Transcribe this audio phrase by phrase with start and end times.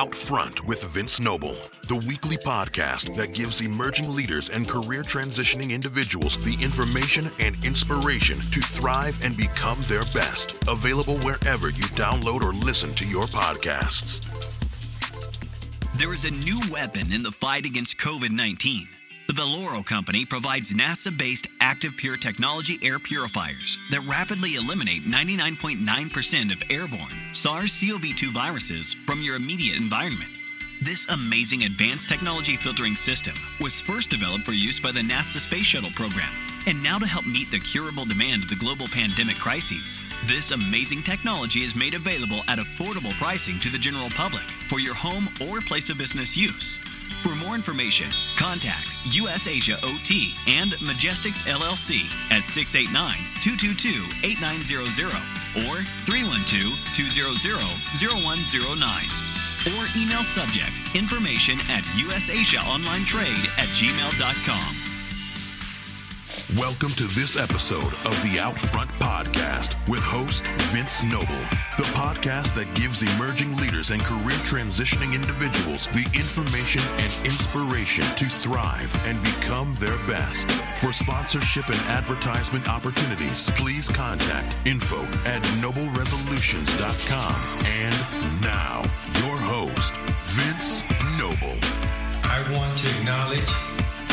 [0.00, 5.72] Out Front with Vince Noble, the weekly podcast that gives emerging leaders and career transitioning
[5.72, 10.54] individuals the information and inspiration to thrive and become their best.
[10.68, 14.24] Available wherever you download or listen to your podcasts.
[15.98, 18.88] There is a new weapon in the fight against COVID 19
[19.30, 26.52] the Valoro Company provides NASA based Active Pure technology air purifiers that rapidly eliminate 99.9%
[26.52, 30.32] of airborne SARS CoV 2 viruses from your immediate environment.
[30.82, 35.66] This amazing advanced technology filtering system was first developed for use by the NASA Space
[35.66, 36.30] Shuttle program.
[36.66, 41.04] And now, to help meet the curable demand of the global pandemic crises, this amazing
[41.04, 45.60] technology is made available at affordable pricing to the general public for your home or
[45.60, 46.80] place of business use.
[47.22, 53.12] For more information, contact US Asia OT and Majestics LLC at 689
[53.44, 55.12] 222 8900
[55.68, 57.36] or 312 200
[58.00, 59.30] 0109
[59.68, 64.89] or email subject information at usasiaonlinetrade at gmail.com.
[66.56, 71.26] Welcome to this episode of the Outfront Podcast with host Vince Noble,
[71.76, 78.26] the podcast that gives emerging leaders and career transitioning individuals the information and inspiration to
[78.26, 80.48] thrive and become their best.
[80.76, 87.34] For sponsorship and advertisement opportunities, please contact info at nobleresolutions.com.
[87.66, 88.82] And now,
[89.18, 89.94] your host,
[90.26, 90.84] Vince
[91.18, 91.58] Noble.
[92.22, 93.50] I want to acknowledge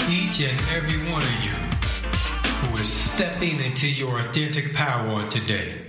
[0.10, 1.77] each and every one of you
[2.80, 5.82] is stepping into your authentic power today.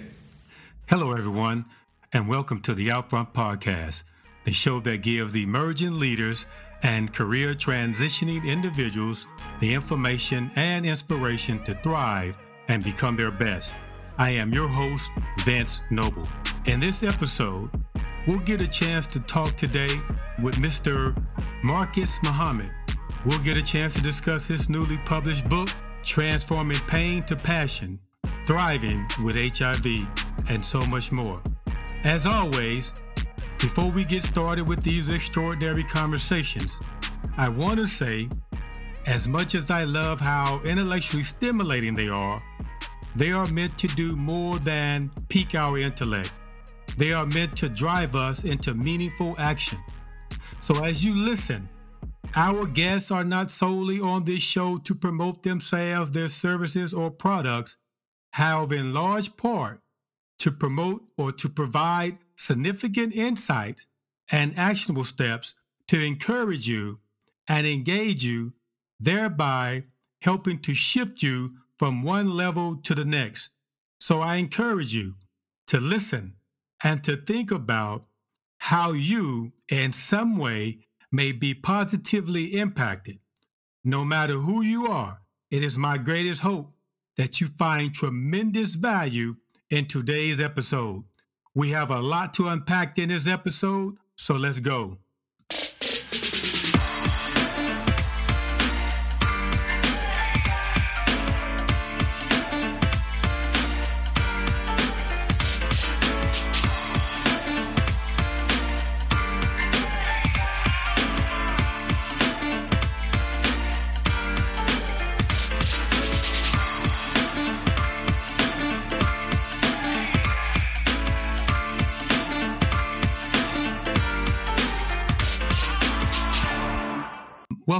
[0.87, 1.67] Hello, everyone,
[2.15, 4.05] and welcome to the Outfront Podcast,
[4.45, 6.47] the show that gives emerging leaders
[6.83, 9.27] and career transitioning individuals
[9.61, 12.35] the information and inspiration to thrive
[12.69, 13.75] and become their best.
[14.17, 16.27] I am your host, Vince Noble.
[16.65, 17.69] In this episode,
[18.27, 19.95] we'll get a chance to talk today
[20.43, 21.15] with Mr.
[21.63, 22.71] Marcus Muhammad.
[23.27, 25.69] We'll get a chance to discuss his newly published book,
[26.09, 27.99] transforming pain to passion,
[28.47, 29.87] thriving with HIV,
[30.49, 31.41] and so much more.
[32.03, 33.05] As always,
[33.59, 36.81] before we get started with these extraordinary conversations,
[37.37, 38.31] I want to say,
[39.07, 42.39] as much as I love how intellectually stimulating they are,
[43.15, 46.33] they are meant to do more than pique our intellect.
[46.97, 49.79] They are meant to drive us into meaningful action.
[50.61, 51.69] So as you listen,
[52.35, 57.77] our guests are not solely on this show to promote themselves, their services, or products,
[58.33, 59.81] however, in large part,
[60.39, 63.87] to promote or to provide significant insight
[64.31, 65.55] and actionable steps
[65.89, 67.01] to encourage you
[67.49, 68.53] and engage you,
[69.01, 69.85] thereby
[70.23, 73.51] helping to shift you from one level to the next.
[74.01, 75.15] So I encourage you
[75.69, 76.35] to listen
[76.85, 78.05] and to think about
[78.59, 80.81] how you, in some way,
[81.11, 83.19] may be positively impacted.
[83.85, 85.21] No matter who you are,
[85.51, 86.75] it is my greatest hope
[87.17, 89.37] that you find tremendous value
[89.71, 91.05] in today's episode.
[91.55, 94.99] We have a lot to unpack in this episode, so let's go.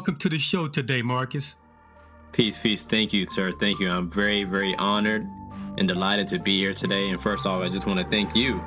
[0.09, 1.59] Welcome to the show today, Marcus.
[2.33, 2.83] Peace, peace.
[2.83, 3.53] Thank you, sir.
[3.53, 3.91] Thank you.
[3.91, 5.29] I'm very, very honored
[5.77, 7.11] and delighted to be here today.
[7.11, 8.65] And first off, I just want to thank you,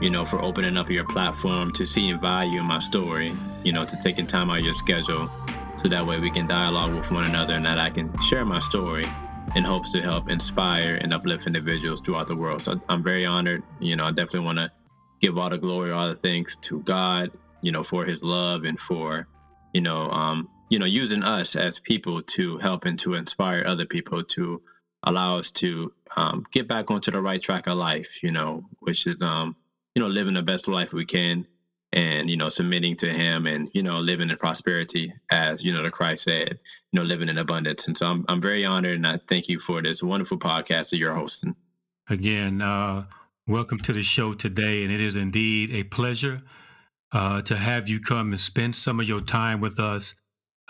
[0.00, 3.84] you know, for opening up your platform to seeing value in my story, you know,
[3.84, 5.28] to taking time out of your schedule
[5.80, 8.58] so that way we can dialogue with one another and that I can share my
[8.58, 9.06] story
[9.54, 12.62] in hopes to help inspire and uplift individuals throughout the world.
[12.62, 13.62] So I'm very honored.
[13.78, 14.72] You know, I definitely want to
[15.20, 17.30] give all the glory, all the thanks to God,
[17.62, 19.28] you know, for his love and for
[19.74, 23.86] you know, um, you know, using us as people to help and to inspire other
[23.86, 24.62] people to
[25.02, 29.06] allow us to um, get back onto the right track of life, you know, which
[29.06, 29.54] is, um,
[29.94, 31.46] you know, living the best life we can
[31.92, 35.82] and, you know, submitting to him and, you know, living in prosperity as, you know,
[35.82, 36.58] the Christ said,
[36.90, 37.86] you know, living in abundance.
[37.86, 40.96] And so I'm, I'm very honored and I thank you for this wonderful podcast that
[40.96, 41.54] you're hosting.
[42.08, 43.04] Again, uh,
[43.46, 44.82] welcome to the show today.
[44.82, 46.40] And it is indeed a pleasure
[47.12, 50.14] uh, to have you come and spend some of your time with us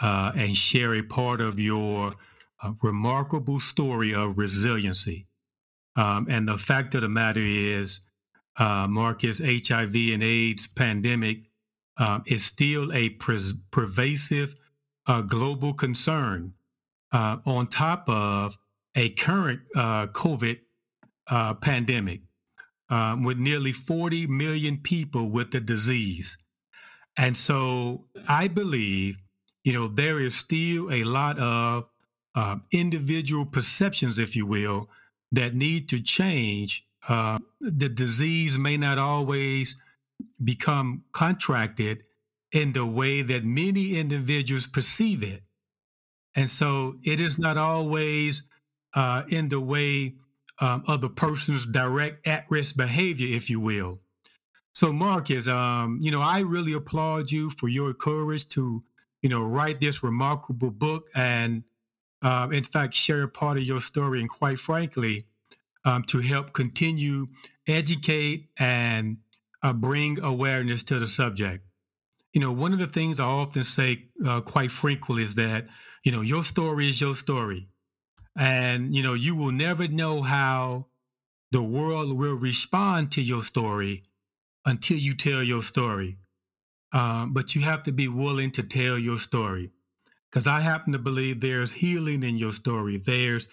[0.00, 2.14] uh, and share a part of your
[2.62, 5.26] uh, remarkable story of resiliency.
[5.96, 8.00] Um, and the fact of the matter is,
[8.56, 11.50] uh, Marcus, HIV and AIDS pandemic
[11.96, 13.11] um, is still a
[13.70, 14.55] pervasive
[15.06, 16.55] uh, global concern
[17.12, 18.58] uh, on top of
[18.94, 20.58] a current uh, COVID
[21.61, 22.20] pandemic
[22.91, 26.37] um, with nearly 40 million people with the disease.
[27.17, 29.17] And so I believe,
[29.64, 31.87] you know, there is still a lot of
[32.34, 34.88] uh, individual perceptions, if you will,
[35.32, 36.87] that need to change.
[37.08, 39.81] Uh, the disease may not always
[40.43, 42.05] become contracted
[42.52, 45.43] in the way that many individuals perceive it.
[46.34, 48.43] And so it is not always
[48.94, 50.14] uh, in the way
[50.60, 54.00] um, of the person's direct at risk behavior, if you will.
[54.72, 58.82] So, Marcus, um, you know, I really applaud you for your courage to,
[59.24, 61.64] you know, write this remarkable book and,
[62.20, 64.20] uh, in fact, share part of your story.
[64.20, 65.24] And quite frankly,
[65.86, 67.28] um, to help continue
[67.66, 69.16] educate and
[69.62, 71.64] uh, bring awareness to the subject.
[72.34, 75.68] You know, one of the things I often say uh, quite frequently is that,
[76.04, 77.68] you know, your story is your story.
[78.36, 80.88] And, you know, you will never know how
[81.50, 84.02] the world will respond to your story
[84.66, 86.18] until you tell your story.
[86.94, 89.70] Um, but you have to be willing to tell your story.
[90.31, 93.49] Because I happen to believe there's healing in your story, there's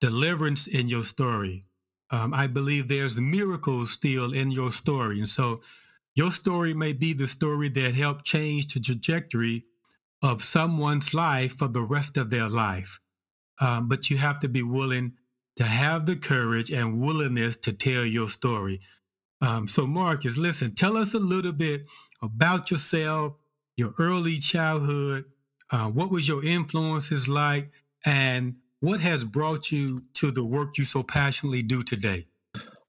[0.00, 1.64] deliverance in your story.
[2.10, 5.18] Um, I believe there's miracles still in your story.
[5.18, 5.60] And so
[6.14, 9.66] your story may be the story that helped change the trajectory
[10.22, 13.00] of someone's life for the rest of their life.
[13.60, 15.12] Um, but you have to be willing
[15.56, 18.80] to have the courage and willingness to tell your story.
[19.40, 21.86] Um, so, Marcus, listen, tell us a little bit
[22.22, 23.34] about yourself,
[23.76, 25.24] your early childhood.
[25.70, 27.70] Uh, what was your influences like,
[28.04, 32.26] and what has brought you to the work you so passionately do today?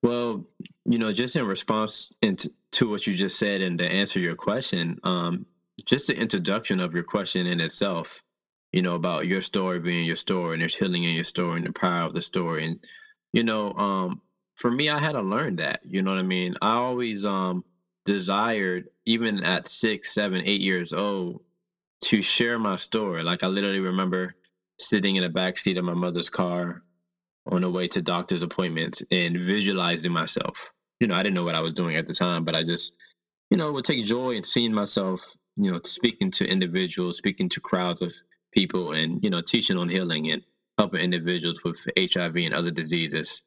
[0.01, 0.45] Well,
[0.85, 4.35] you know, just in response into, to what you just said and to answer your
[4.35, 5.45] question, um,
[5.85, 8.23] just the introduction of your question in itself,
[8.71, 11.67] you know, about your story being your story and there's healing in your story and
[11.67, 12.65] the power of the story.
[12.65, 12.79] And,
[13.33, 14.21] you know, um,
[14.55, 15.81] for me, I had to learn that.
[15.83, 16.55] You know what I mean?
[16.61, 17.63] I always um
[18.09, 21.43] desired, even at six, seven, eight years old,
[22.05, 23.21] to share my story.
[23.23, 24.35] Like I literally remember
[24.79, 26.83] sitting in the back seat of my mother's car
[27.51, 30.73] on the way to doctor's appointments and visualizing myself.
[30.99, 32.93] You know, I didn't know what I was doing at the time, but I just,
[33.51, 35.21] you know, would take joy in seeing myself,
[35.57, 38.13] you know, speaking to individuals, speaking to crowds of
[38.53, 40.43] people and, you know, teaching on healing and
[40.79, 43.43] helping individuals with HIV and other diseases.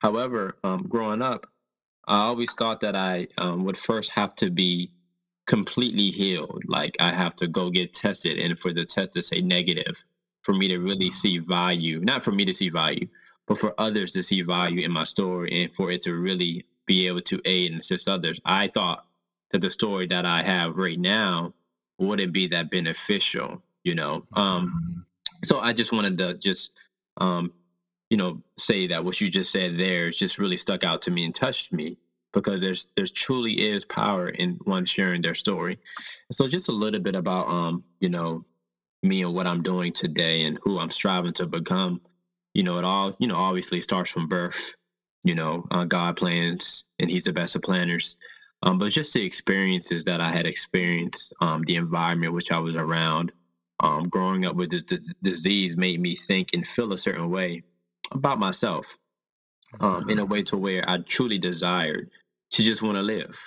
[0.00, 1.46] However, um, growing up,
[2.06, 4.90] I always thought that I um, would first have to be
[5.46, 6.62] completely healed.
[6.66, 10.04] Like I have to go get tested, and for the test to say negative,
[10.42, 13.08] for me to really see value, not for me to see value,
[13.46, 17.06] but for others to see value in my story and for it to really be
[17.08, 18.40] able to aid and assist others.
[18.44, 19.04] I thought
[19.50, 21.52] that the story that I have right now
[21.98, 24.24] wouldn't be that beneficial, you know.
[24.32, 25.00] Um, mm-hmm.
[25.44, 26.70] so I just wanted to just
[27.16, 27.52] um,
[28.10, 31.24] you know, say that what you just said there just really stuck out to me
[31.24, 31.98] and touched me
[32.32, 35.78] because there's there's truly is power in one sharing their story.
[36.30, 38.44] So just a little bit about um, you know,
[39.02, 42.00] me and what I'm doing today and who I'm striving to become.
[42.54, 44.74] You know, it all, you know, obviously starts from birth.
[45.24, 48.16] You know, uh, God plans and He's the best of planners.
[48.62, 52.74] Um, but just the experiences that I had experienced, um, the environment which I was
[52.74, 53.32] around,
[53.80, 57.62] um, growing up with this, this disease made me think and feel a certain way
[58.12, 58.96] about myself
[59.80, 62.10] um, in a way to where I truly desired
[62.52, 63.38] to just want to live.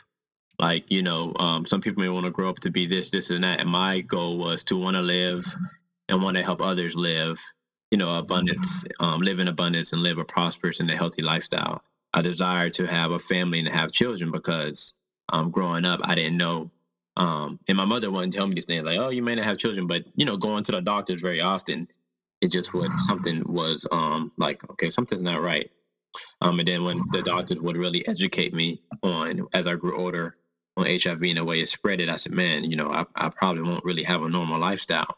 [0.60, 3.30] Like, you know, um, some people may want to grow up to be this, this,
[3.30, 3.62] and that.
[3.62, 5.46] And my goal was to want to live
[6.10, 7.40] and want to help others live,
[7.92, 11.82] you know, abundance, um, live in abundance and live a prosperous and a healthy lifestyle.
[12.14, 14.94] I desire to have a family and have children because
[15.30, 16.72] um, growing up, I didn't know.
[17.16, 19.58] Um, and my mother wouldn't tell me these things like, oh, you may not have
[19.58, 21.88] children, but, you know, going to the doctors very often
[22.42, 25.72] it just would something was um like okay something's not right.
[26.42, 30.36] Um and then when the doctors would really educate me on as i grew older
[30.78, 33.30] on hiv and the way it spread it i said man you know i, I
[33.30, 35.18] probably won't really have a normal lifestyle.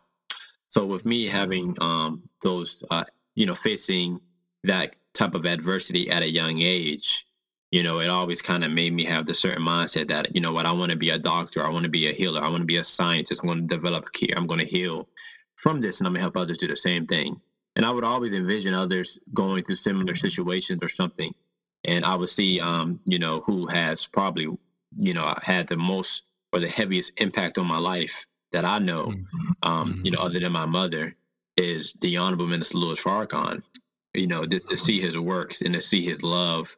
[0.67, 4.19] So with me having um those uh you know facing
[4.63, 7.25] that type of adversity at a young age
[7.71, 10.51] you know it always kind of made me have the certain mindset that you know
[10.51, 12.61] what i want to be a doctor i want to be a healer i want
[12.61, 15.07] to be a scientist i want to develop care i'm going to heal
[15.55, 17.41] from this and I'm gonna help others do the same thing.
[17.75, 21.33] And I would always envision others going through similar situations or something.
[21.83, 24.47] And I would see, um, you know, who has probably,
[24.97, 29.07] you know, had the most or the heaviest impact on my life that I know,
[29.07, 29.51] mm-hmm.
[29.63, 30.01] um, mm-hmm.
[30.05, 31.15] you know, other than my mother,
[31.55, 33.63] is the Honorable Minister Louis Farrakhan.
[34.13, 36.75] You know, just to see his works and to see his love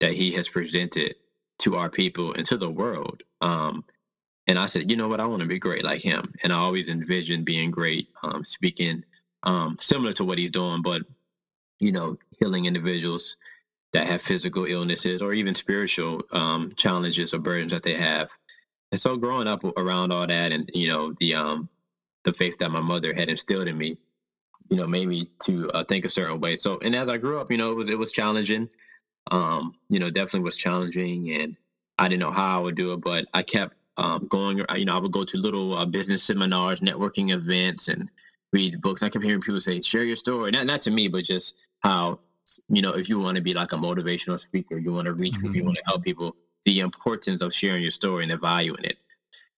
[0.00, 1.14] that he has presented
[1.60, 3.22] to our people and to the world.
[3.40, 3.84] Um,
[4.46, 6.34] and I said, you know what, I want to be great like him.
[6.42, 9.04] And I always envisioned being great, um, speaking
[9.42, 11.02] um, similar to what he's doing, but
[11.78, 13.36] you know, healing individuals
[13.92, 18.30] that have physical illnesses or even spiritual um, challenges or burdens that they have.
[18.92, 21.68] And so, growing up around all that, and you know, the um,
[22.24, 23.98] the faith that my mother had instilled in me,
[24.70, 26.56] you know, made me to uh, think a certain way.
[26.56, 28.68] So, and as I grew up, you know, it was it was challenging.
[29.30, 31.56] Um, you know, definitely was challenging, and
[31.98, 34.62] I didn't know how I would do it, but I kept um, going.
[34.76, 38.10] You know, I would go to little uh, business seminars, networking events, and
[38.52, 39.02] read books.
[39.02, 42.20] I kept hearing people say, "Share your story." Not not to me, but just how
[42.68, 45.34] you know, if you want to be like a motivational speaker, you want to reach
[45.34, 45.66] people, you mm-hmm.
[45.66, 46.36] want to help people.
[46.64, 48.98] The importance of sharing your story and the value in it.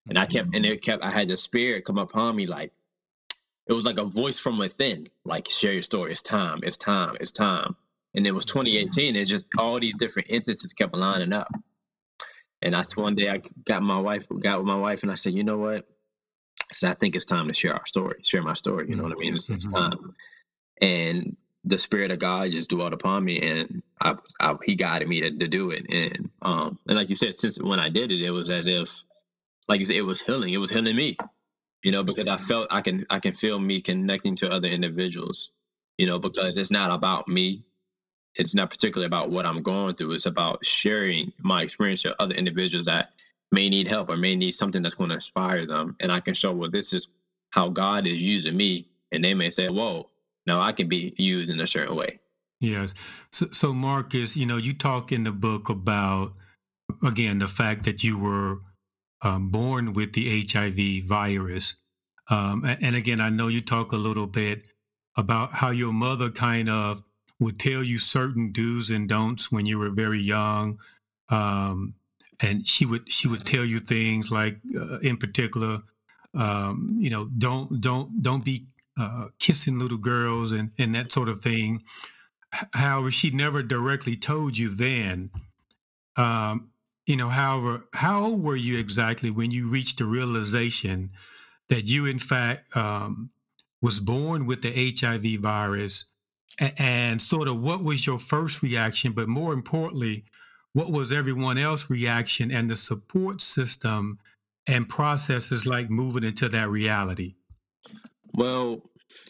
[0.09, 1.03] And I kept, and it kept.
[1.03, 2.73] I had the spirit come upon me like
[3.67, 6.13] it was like a voice from within, like share your story.
[6.13, 6.61] It's time.
[6.63, 7.17] It's time.
[7.21, 7.77] It's time.
[8.15, 9.17] And it was 2018.
[9.17, 11.53] It's just all these different instances kept lining up.
[12.63, 15.35] And that's one day I got my wife, got with my wife, and I said,
[15.35, 15.87] you know what?
[16.71, 18.89] I said, I think it's time to share our story, share my story.
[18.89, 19.37] You know what I mean?
[19.37, 19.77] It's, it's mm-hmm.
[19.77, 20.15] time.
[20.81, 25.21] And the spirit of God just dwelt upon me, and I, I, he guided me
[25.21, 25.87] to, to do it.
[25.89, 29.03] And um, and like you said, since when I did it, it was as if,
[29.69, 30.53] like you said, it was healing.
[30.53, 31.17] It was healing me,
[31.83, 35.53] you know, because I felt I can I can feel me connecting to other individuals,
[35.97, 37.65] you know, because it's not about me
[38.35, 40.13] it's not particularly about what I'm going through.
[40.13, 43.11] It's about sharing my experience to other individuals that
[43.51, 45.97] may need help or may need something that's going to inspire them.
[46.01, 47.09] And I can show, well, this is
[47.51, 48.89] how God is using me.
[49.11, 50.09] And they may say, whoa,
[50.47, 52.21] now I can be used in a certain way.
[52.61, 52.95] Yes.
[53.33, 56.35] So, so Marcus, you know, you talk in the book about,
[57.03, 58.59] again, the fact that you were
[59.23, 61.77] um, born with the HIV virus.
[62.29, 64.69] Um, and again, I know you talk a little bit
[65.17, 67.05] about how your mother kind of
[67.41, 70.79] would tell you certain do's and don'ts when you were very young.
[71.29, 71.95] Um,
[72.41, 75.81] and she would she would tell you things like, uh, in particular,
[76.35, 78.67] um, you know, don't don't don't be
[78.99, 81.83] uh, kissing little girls and and that sort of thing.
[82.73, 85.31] However, she never directly told you then.
[86.17, 86.71] Um,
[87.07, 91.11] you know, however, how old were you exactly when you reached the realization
[91.69, 93.31] that you, in fact, um,
[93.81, 96.07] was born with the HIV virus
[96.59, 100.25] and sort of what was your first reaction, but more importantly,
[100.73, 104.19] what was everyone else's reaction and the support system
[104.67, 107.35] and processes like moving into that reality?
[108.35, 108.83] Well,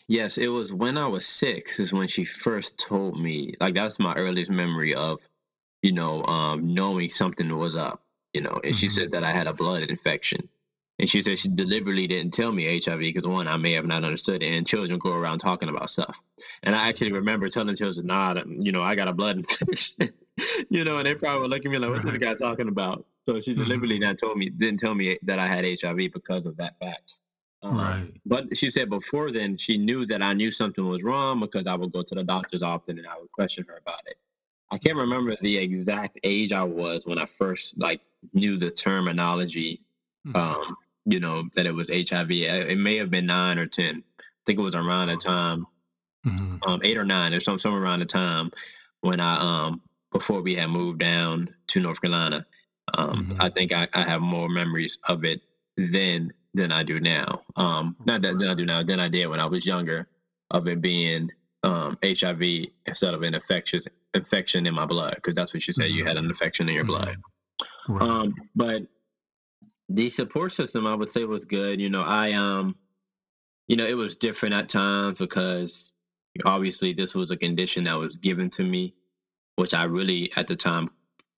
[0.09, 3.55] yes, it was when I was six is when she first told me.
[3.61, 5.21] Like that's my earliest memory of,
[5.83, 8.03] you know, um, knowing something was up.
[8.35, 8.73] You know, and mm-hmm.
[8.73, 10.49] she said that I had a blood infection.
[10.99, 14.05] And she said she deliberately didn't tell me HIV because one, I may have not
[14.05, 14.53] understood it.
[14.53, 16.21] And children go around talking about stuff.
[16.65, 20.11] And I actually remember telling children, nah, you know, I got a blood infection.
[20.71, 23.07] you know, and they probably would look at me like, what's this guy talking about?
[23.27, 23.63] So she mm-hmm.
[23.63, 27.15] deliberately not told me, didn't tell me that I had HIV because of that fact.
[27.63, 28.11] Um, right.
[28.27, 31.75] But she said before then, she knew that I knew something was wrong because I
[31.75, 34.17] would go to the doctors often and I would question her about it.
[34.71, 38.01] I can't remember the exact age I was when I first like
[38.33, 39.81] knew the terminology
[40.27, 40.37] mm-hmm.
[40.37, 40.77] um,
[41.09, 42.31] you know, that it was HIV.
[42.31, 44.03] It may have been nine or 10.
[44.19, 45.67] I think it was around the time,
[46.27, 46.57] mm-hmm.
[46.67, 48.51] um, eight or nine or some, somewhere around the time
[49.01, 49.81] when I, um,
[50.13, 52.47] before we had moved down to North Carolina.
[52.95, 53.41] Um, mm-hmm.
[53.41, 55.41] I think I, I have more memories of it
[55.77, 57.41] then than I do now.
[57.57, 60.09] Um, not that than I do now, than I did when I was younger
[60.51, 61.31] of it being
[61.63, 62.43] um, HIV
[62.87, 65.87] instead of an infectious infection in my blood, because that's what you said.
[65.87, 65.99] Mm-hmm.
[65.99, 67.09] You had an infection in your blood.
[67.09, 67.93] Mm-hmm.
[67.93, 68.03] Right.
[68.03, 68.83] Um, but
[69.89, 71.81] the support system I would say was good.
[71.81, 72.77] You know, I um,
[73.69, 75.93] you know, it was different at times because
[76.45, 78.95] obviously this was a condition that was given to me,
[79.57, 80.91] which I really at the time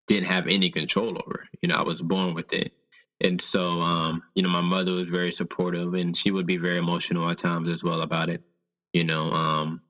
[0.07, 1.47] didn't have any control over.
[1.63, 2.73] You know, I was born with it.
[3.21, 6.79] And so, um, you know, my mother was very supportive and she would be very
[6.79, 8.43] emotional at times as well about it,
[8.93, 9.31] you know.
[9.31, 9.83] Um,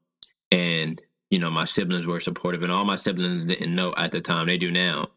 [0.50, 1.00] and,
[1.30, 4.46] you know, my siblings were supportive and all my siblings didn't know at the time,
[4.46, 5.08] they do now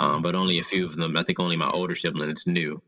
[0.00, 1.16] um, but only a few of them.
[1.16, 2.82] I think only my older siblings knew,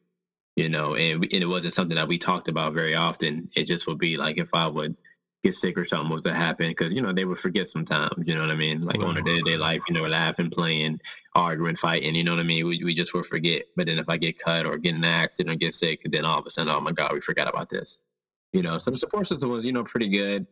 [0.56, 3.48] you know, and, we, and it wasn't something that we talked about very often.
[3.56, 4.96] It just would be like if I would
[5.42, 8.26] get sick or something was to happen, because you know they would forget sometimes.
[8.26, 8.80] You know what I mean?
[8.80, 10.98] Like on a day to day life, you know, laughing, playing,
[11.34, 12.14] arguing, fighting.
[12.14, 12.66] You know what I mean?
[12.66, 13.62] We we just would forget.
[13.76, 16.24] But then if I get cut or get in an accident or get sick, then
[16.24, 18.02] all of a sudden, oh my God, we forgot about this.
[18.52, 20.46] You know, so the support system was you know pretty good.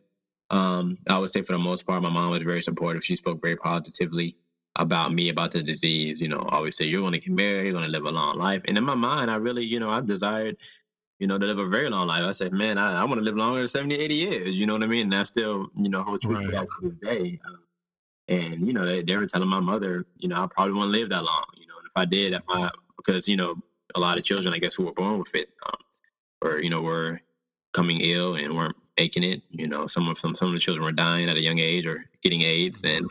[0.49, 3.03] Um, I would say for the most part, my mom was very supportive.
[3.03, 4.37] She spoke very positively
[4.77, 6.21] about me about the disease.
[6.21, 8.37] You know, always say you're going to get married, you're going to live a long
[8.37, 8.61] life.
[8.65, 10.57] And in my mind, I really, you know, I desired,
[11.19, 12.23] you know, to live a very long life.
[12.23, 14.59] I said, man, I, I want to live longer than 70, 80 years.
[14.59, 15.03] You know what I mean?
[15.03, 16.45] And that's still, you know, hold true right.
[16.45, 17.39] to that to this day.
[17.45, 17.59] Um,
[18.29, 21.09] and you know, they, they were telling my mother, you know, I probably won't live
[21.09, 21.45] that long.
[21.55, 23.55] You know, and if I did, my because you know,
[23.95, 25.79] a lot of children, I guess, who were born with it, um,
[26.41, 27.21] or you know, were
[27.73, 29.41] coming ill and weren't making it.
[29.49, 31.85] You know, some of some some of the children were dying at a young age
[31.85, 33.07] or getting AIDS, and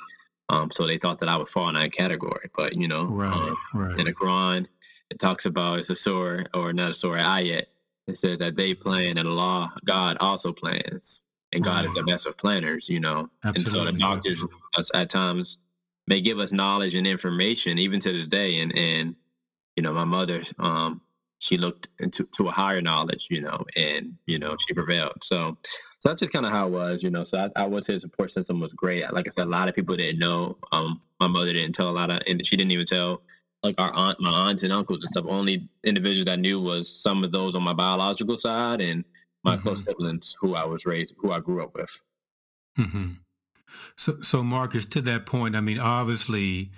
[0.48, 2.50] um, so they thought that I would fall in that category.
[2.56, 3.98] But you know, right, um, right.
[3.98, 4.66] in the Quran,
[5.10, 7.66] it talks about it's a surah or not a surah ayat.
[8.06, 12.26] It says that they plan and Allah, God also plans, and God is the best
[12.26, 12.88] of planners.
[12.88, 14.44] You know, and so the doctors
[14.76, 15.58] us at times
[16.06, 19.16] may give us knowledge and information even to this day and and
[19.74, 21.00] you know my mother um
[21.38, 25.56] she looked into to a higher knowledge you know and you know she prevailed so
[25.98, 27.94] so that's just kind of how it was you know so I, I would say
[27.94, 29.10] the support system was great.
[29.12, 31.90] Like i said a lot of people didn't know um my mother didn't tell a
[31.90, 33.22] lot of and she didn't even tell
[33.62, 35.26] like our aunt my aunts and uncles and stuff.
[35.28, 39.04] Only individuals i knew was some of those on my biological side and
[39.44, 42.02] my close siblings who i was raised who i grew up with.
[42.76, 43.12] Hmm
[43.96, 46.70] So, so Marcus, to that point, I mean, obviously,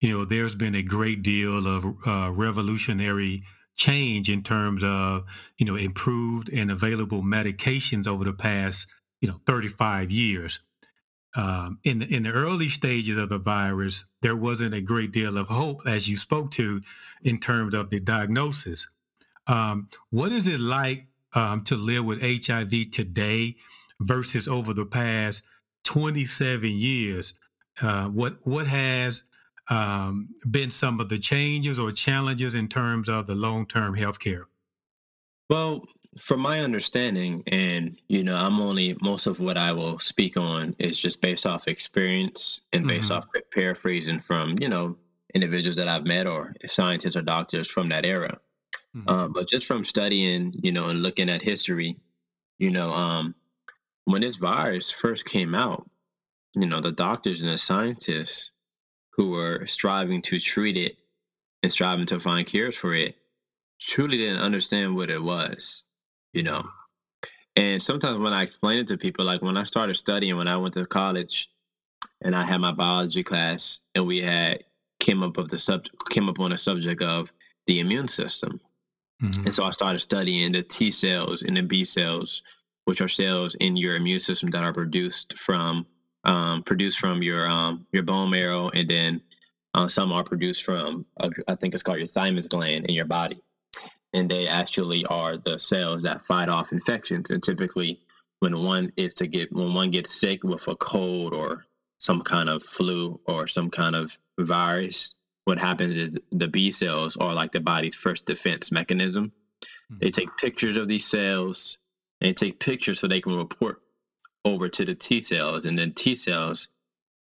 [0.00, 3.42] you know, there's been a great deal of uh, revolutionary
[3.76, 5.24] change in terms of,
[5.58, 8.88] you know, improved and available medications over the past,
[9.20, 10.60] you know, 35 years.
[11.36, 15.36] Um, in the in the early stages of the virus, there wasn't a great deal
[15.36, 16.80] of hope, as you spoke to,
[17.22, 18.88] in terms of the diagnosis.
[19.46, 23.56] Um, what is it like um, to live with HIV today
[24.00, 25.42] versus over the past
[25.84, 27.34] 27 years?
[27.82, 29.24] Uh, what what has
[29.70, 34.18] um, been some of the changes or challenges in terms of the long term health
[34.20, 34.46] care?
[35.48, 35.84] Well,
[36.18, 40.74] from my understanding, and you know, I'm only most of what I will speak on
[40.78, 43.10] is just based off experience and based Mhm.
[43.10, 44.96] off paraphrasing from you know
[45.34, 48.40] individuals that I've met or scientists or doctors from that era.
[48.94, 49.16] Mhm.
[49.16, 51.98] Um, but just from studying, you know, and looking at history,
[52.58, 53.34] you know, um,
[54.04, 55.90] when this virus first came out,
[56.56, 58.52] you know, the doctors and the scientists
[59.16, 60.98] who were striving to treat it
[61.62, 63.16] and striving to find cures for it
[63.80, 65.84] truly didn't understand what it was,
[66.32, 66.68] you know.
[67.56, 70.56] And sometimes when I explain it to people, like when I started studying, when I
[70.58, 71.48] went to college,
[72.22, 74.64] and I had my biology class, and we had
[75.00, 77.32] came up of the subject came up on a subject of
[77.66, 78.60] the immune system,
[79.22, 79.46] Mhm.
[79.46, 82.42] and so I started studying the T cells and the B cells,
[82.84, 85.86] which are cells in your immune system that are produced from
[86.26, 89.22] um, produced from your um, your bone marrow, and then
[89.72, 93.06] uh, some are produced from uh, I think it's called your thymus gland in your
[93.06, 93.40] body,
[94.12, 97.30] and they actually are the cells that fight off infections.
[97.30, 98.00] And typically,
[98.40, 101.64] when one is to get when one gets sick with a cold or
[101.98, 107.16] some kind of flu or some kind of virus, what happens is the B cells
[107.16, 109.32] are like the body's first defense mechanism.
[109.88, 111.78] They take pictures of these cells.
[112.20, 113.80] They take pictures so they can report
[114.46, 116.68] over to the T cells, and then T cells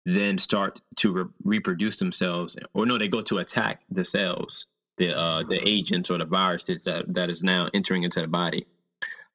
[0.04, 4.66] then start to re- reproduce themselves, or no, they go to attack the cells,
[4.98, 8.66] the uh, the agents or the viruses that that is now entering into the body.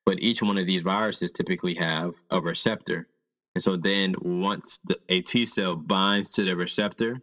[0.06, 3.08] But each one of these viruses typically have a receptor,
[3.56, 7.22] and so then once the, a T cell binds to the receptor,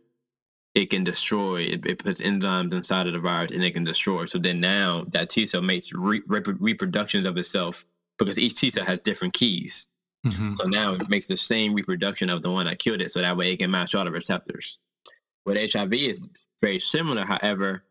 [0.74, 1.62] it can destroy.
[1.62, 4.27] It, it puts enzymes inside of the virus, and it can destroy.
[4.27, 7.85] So then now that T cell makes re- repro- reproductions of itself
[8.18, 9.87] because each T cell has different keys.
[10.25, 10.55] Mhm.
[10.57, 13.37] So now it makes the same reproduction of the one that killed it, so that
[13.37, 14.79] way it can match all the receptors.
[15.45, 16.27] With HIV is
[16.61, 17.85] very similar, however,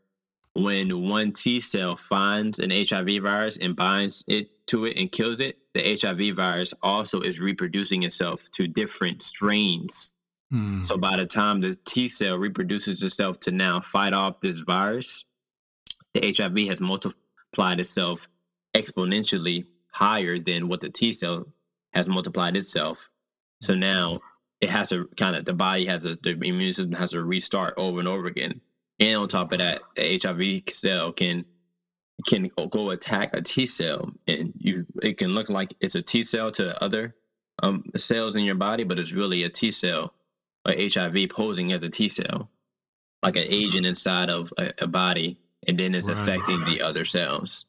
[0.55, 5.39] when one T cell finds an HIV virus and binds it to it and kills
[5.39, 10.13] it, the HIV virus also is reproducing itself to different strains.
[10.51, 10.85] Mm.
[10.85, 15.25] So by the time the T cell reproduces itself to now fight off this virus,
[16.13, 18.27] the HIV has multiplied itself
[18.75, 21.45] exponentially higher than what the T cell
[21.93, 23.09] has multiplied itself.
[23.61, 24.21] So now
[24.61, 27.75] it has to kind of the body has a the immune system has to restart
[27.77, 28.61] over and over again.
[28.99, 31.45] And on top of that, the HIV cell can
[32.27, 36.23] can go- attack a T cell, and you it can look like it's a T
[36.23, 37.15] cell to other
[37.63, 40.13] um, cells in your body, but it's really a T cell,
[40.67, 42.49] or HIV posing as a T cell,
[43.23, 46.17] like an agent inside of a, a body, and then it's Right.
[46.19, 47.65] affecting the other cells.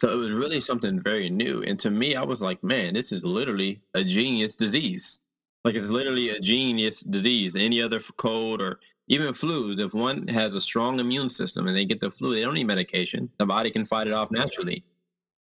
[0.00, 3.12] So it was really something very new, and to me, I was like, man, this
[3.12, 5.20] is literally a genius disease.
[5.62, 7.54] Like it's literally a genius disease.
[7.54, 11.84] Any other cold or even flus, if one has a strong immune system and they
[11.84, 13.28] get the flu, they don't need medication.
[13.36, 14.84] The body can fight it off naturally.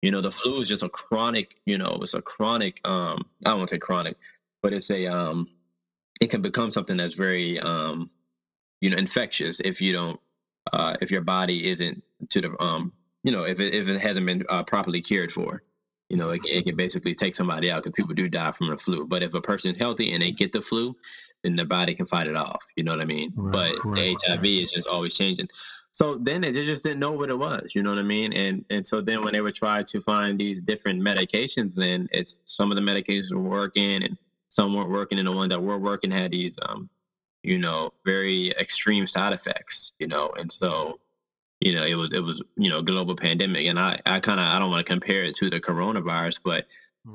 [0.02, 3.50] You know, the flu is just a chronic, you know, it's a chronic, um, I
[3.50, 4.16] don't want to say chronic,
[4.60, 5.46] but it's a, um,
[6.20, 8.10] it can become something that's very, um,
[8.80, 10.18] you know, infectious if you don't,
[10.72, 12.92] uh, if your body isn't to the, um,
[13.24, 15.62] you know, if it, if it hasn't been uh, properly cared for.
[16.08, 18.78] You know, it, it can basically take somebody out because people do die from the
[18.78, 19.06] flu.
[19.06, 20.96] But if a person's healthy and they get the flu,
[21.42, 22.64] then their body can fight it off.
[22.76, 23.32] You know what I mean?
[23.36, 24.48] Right, but right, HIV right.
[24.48, 25.48] is just always changing.
[25.92, 27.72] so then they just didn't know what it was.
[27.74, 28.32] You know what I mean?
[28.32, 32.40] And and so then when they were trying to find these different medications, then it's
[32.44, 34.16] some of the medications were working and
[34.48, 36.88] some weren't working, and the ones that were working had these um,
[37.42, 39.92] you know, very extreme side effects.
[39.98, 41.00] You know, and so
[41.60, 44.46] you know it was it was you know global pandemic, and I I kind of
[44.46, 46.66] I don't want to compare it to the coronavirus, but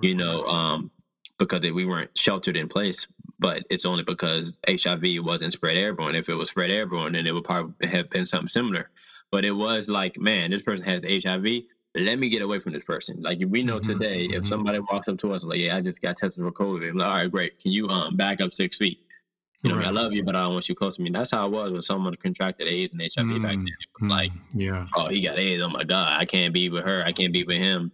[0.02, 0.92] you know um
[1.38, 3.08] because we weren't sheltered in place
[3.44, 6.16] but it's only because HIV wasn't spread airborne.
[6.16, 8.90] If it was spread airborne, then it would probably have been something similar.
[9.32, 11.64] But it was like, man, this person has HIV.
[11.94, 13.22] Let me get away from this person.
[13.22, 14.38] Like we know mm-hmm, today, mm-hmm.
[14.38, 16.98] if somebody walks up to us like, "Yeah, I just got tested for COVID," I'm
[16.98, 17.60] like, "All right, great.
[17.60, 19.00] Can you um back up six feet?"
[19.64, 19.88] You know, right.
[19.88, 21.10] I love you, but I don't want you close to me.
[21.10, 23.44] That's how it was when someone contracted AIDS and HIV mm-hmm.
[23.44, 23.68] back then.
[23.68, 24.60] It was like, mm-hmm.
[24.60, 25.64] yeah, oh, he got AIDS.
[25.64, 27.02] Oh my God, I can't be with her.
[27.06, 27.92] I can't be with him.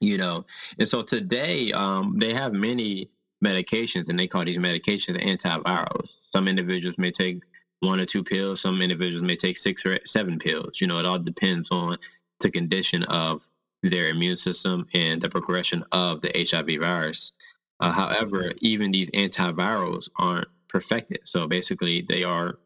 [0.00, 0.44] You know,
[0.78, 3.10] and so today, um, they have many
[3.44, 6.18] medications, and they call these medications antivirals.
[6.30, 7.42] Some individuals may take
[7.80, 8.60] one or two pills.
[8.60, 10.80] Some individuals may take six or seven pills.
[10.80, 11.98] You know, it all depends on
[12.40, 13.42] the condition of
[13.82, 17.32] their immune system and the progression of the HIV virus.
[17.80, 21.20] Uh, however, even these antivirals aren't perfected.
[21.24, 22.58] So basically, they are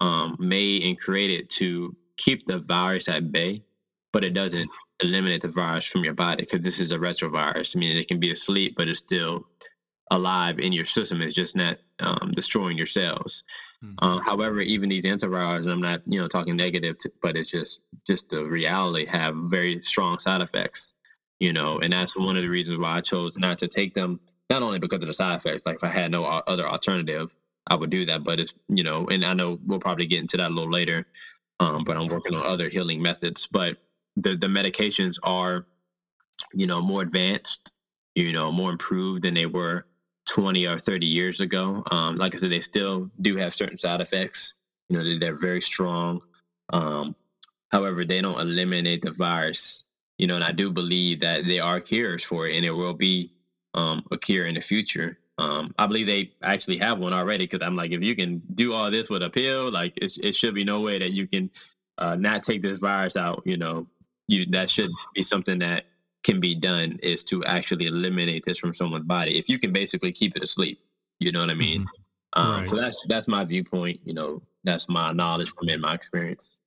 [0.00, 3.64] um, made and created to keep the virus at bay,
[4.12, 7.76] but it doesn't eliminate the virus from your body because this is a retrovirus.
[7.76, 9.46] I mean, it can be asleep, but it's still
[10.10, 11.20] alive in your system.
[11.20, 13.42] It's just not um, destroying your cells.
[13.82, 13.94] Mm-hmm.
[13.98, 17.50] Uh, however, even these antivirals, and I'm not you know talking negative, to, but it's
[17.50, 20.94] just just the reality have very strong side effects.
[21.40, 24.20] You know, and that's one of the reasons why I chose not to take them.
[24.50, 27.34] Not only because of the side effects, like if I had no other alternative,
[27.68, 28.24] I would do that.
[28.24, 31.04] But it's you know, and I know we'll probably get into that a little later.
[31.60, 33.48] Um, but I'm working on other healing methods.
[33.50, 33.76] But
[34.16, 35.62] the the medications are,
[36.54, 37.72] you know, more advanced,
[38.14, 39.84] you know, more improved than they were
[40.28, 41.82] 20 or 30 years ago.
[41.90, 44.54] Um, like I said, they still do have certain side effects.
[44.88, 46.20] You know, they're very strong.
[46.72, 47.14] Um,
[47.70, 49.84] however, they don't eliminate the virus.
[50.18, 52.94] You know, and I do believe that there are cures for it, and there will
[52.94, 53.30] be
[53.74, 55.16] um, a cure in the future.
[55.36, 58.72] Um, I believe they actually have one already because I'm like, if you can do
[58.72, 61.50] all this with a pill, like it, it should be no way that you can
[61.98, 63.42] uh, not take this virus out.
[63.44, 63.86] You know,
[64.28, 65.86] you that should be something that
[66.22, 69.38] can be done is to actually eliminate this from someone's body.
[69.38, 70.80] If you can basically keep it asleep,
[71.20, 71.82] you know what I mean.
[71.82, 72.40] Mm-hmm.
[72.40, 72.66] Um, right.
[72.66, 74.00] So that's that's my viewpoint.
[74.04, 76.58] You know, that's my knowledge from in my experience.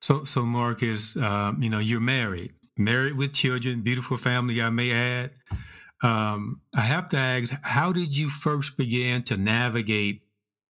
[0.00, 4.92] So, so Marcus, um, you know, you're married, married with children, beautiful family, I may
[4.92, 5.30] add.
[6.02, 10.22] Um, I have to ask, how did you first begin to navigate,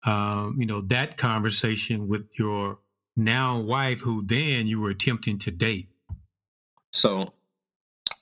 [0.05, 2.79] um, you know, that conversation with your
[3.17, 5.89] now wife, who then you were attempting to date?
[6.93, 7.33] So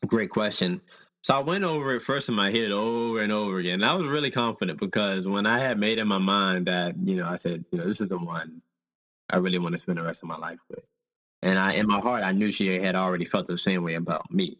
[0.07, 0.81] Great question.
[1.23, 3.75] So I went over it first in my head over and over again.
[3.75, 7.17] And I was really confident because when I had made in my mind that, you
[7.17, 8.63] know, I said, you know, this is the one
[9.29, 10.85] I really want to spend the rest of my life with.
[11.43, 14.33] And I in my heart I knew she had already felt the same way about
[14.33, 14.59] me.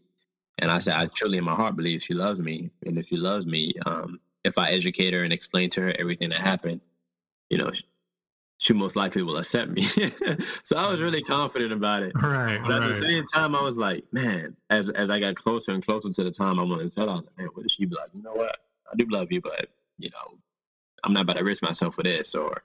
[0.61, 2.71] And I said, I truly in my heart believe she loves me.
[2.85, 6.31] And if she loves me, um, if I educate her and explain to her everything
[6.31, 6.81] that happened,
[7.49, 7.71] you know,
[8.59, 9.83] she most likely will accept me.
[10.63, 12.13] so I was really confident about it.
[12.15, 12.61] Right.
[12.63, 12.89] But at right.
[12.89, 16.25] the same time, I was like, man, as as I got closer and closer to
[16.25, 18.11] the time I wanted to tell, her, I was like, man, what she be like?
[18.15, 18.59] You know what?
[18.93, 20.39] I do love you, but you know,
[21.03, 22.63] I'm not about to risk myself for this, or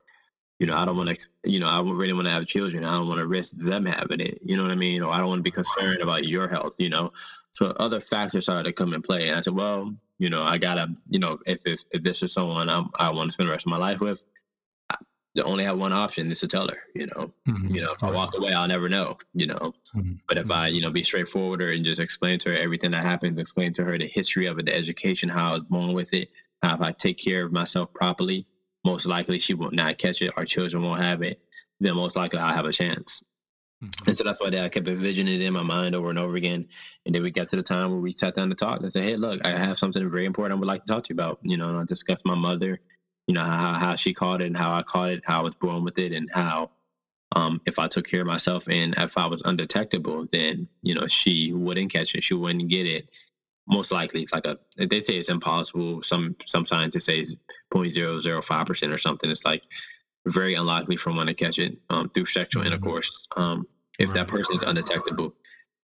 [0.59, 2.83] you know, I don't want to, you know, I really want to have children.
[2.83, 4.39] I don't want to risk them having it.
[4.41, 5.01] You know what I mean?
[5.01, 6.75] Or I don't want to be concerned about your health.
[6.77, 7.13] You know,
[7.55, 10.57] so other factors started to come in play, and I said, well, you know, I
[10.57, 13.53] gotta, you know, if if, if this is someone I'm, I want to spend the
[13.53, 14.21] rest of my life with,
[14.89, 14.97] I
[15.41, 17.31] only have one option is to tell her, you know.
[17.47, 17.73] Mm-hmm.
[17.73, 19.73] You know, if I walk away, I'll never know, you know.
[19.95, 20.15] Mm-hmm.
[20.27, 23.39] But if I, you know, be straightforward and just explain to her everything that happened,
[23.39, 26.31] explain to her the history of it, the education, how I was born with it,
[26.61, 28.47] how if I take care of myself properly,
[28.83, 31.39] most likely she will not catch it, our children won't have it,
[31.79, 33.23] then most likely I'll have a chance.
[33.85, 34.09] Mm-hmm.
[34.09, 36.67] And so that's why I kept envisioning it in my mind over and over again.
[37.05, 39.03] And then we got to the time where we sat down to talk and said,
[39.03, 41.39] Hey, look, I have something very important I would like to talk to you about.
[41.43, 42.79] You know, and I discussed my mother
[43.27, 45.55] you know how, how she caught it and how I caught it, how I was
[45.55, 46.71] born with it, and how
[47.35, 51.07] um, if I took care of myself and if I was undetectable, then you know
[51.07, 53.09] she wouldn't catch it, she wouldn't get it.
[53.67, 56.03] Most likely, it's like a they say it's impossible.
[56.03, 57.35] Some some scientists say it's
[57.73, 59.29] 0.005 percent or something.
[59.29, 59.63] It's like
[60.27, 62.73] very unlikely for one to catch it um, through sexual mm-hmm.
[62.73, 63.67] intercourse um,
[63.99, 64.15] if right.
[64.15, 65.33] that person is undetectable.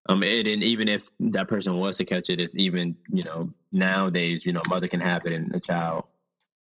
[0.09, 3.51] Um, and, and even if that person was to catch it, it's even you know
[3.71, 6.05] nowadays you know mother can have it and the child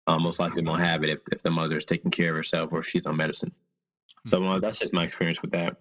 [0.07, 2.73] uh, most likely won't have it if, if the mother is taking care of herself
[2.73, 3.53] or if she's on medicine.
[4.27, 5.77] So uh, that's just my experience with that.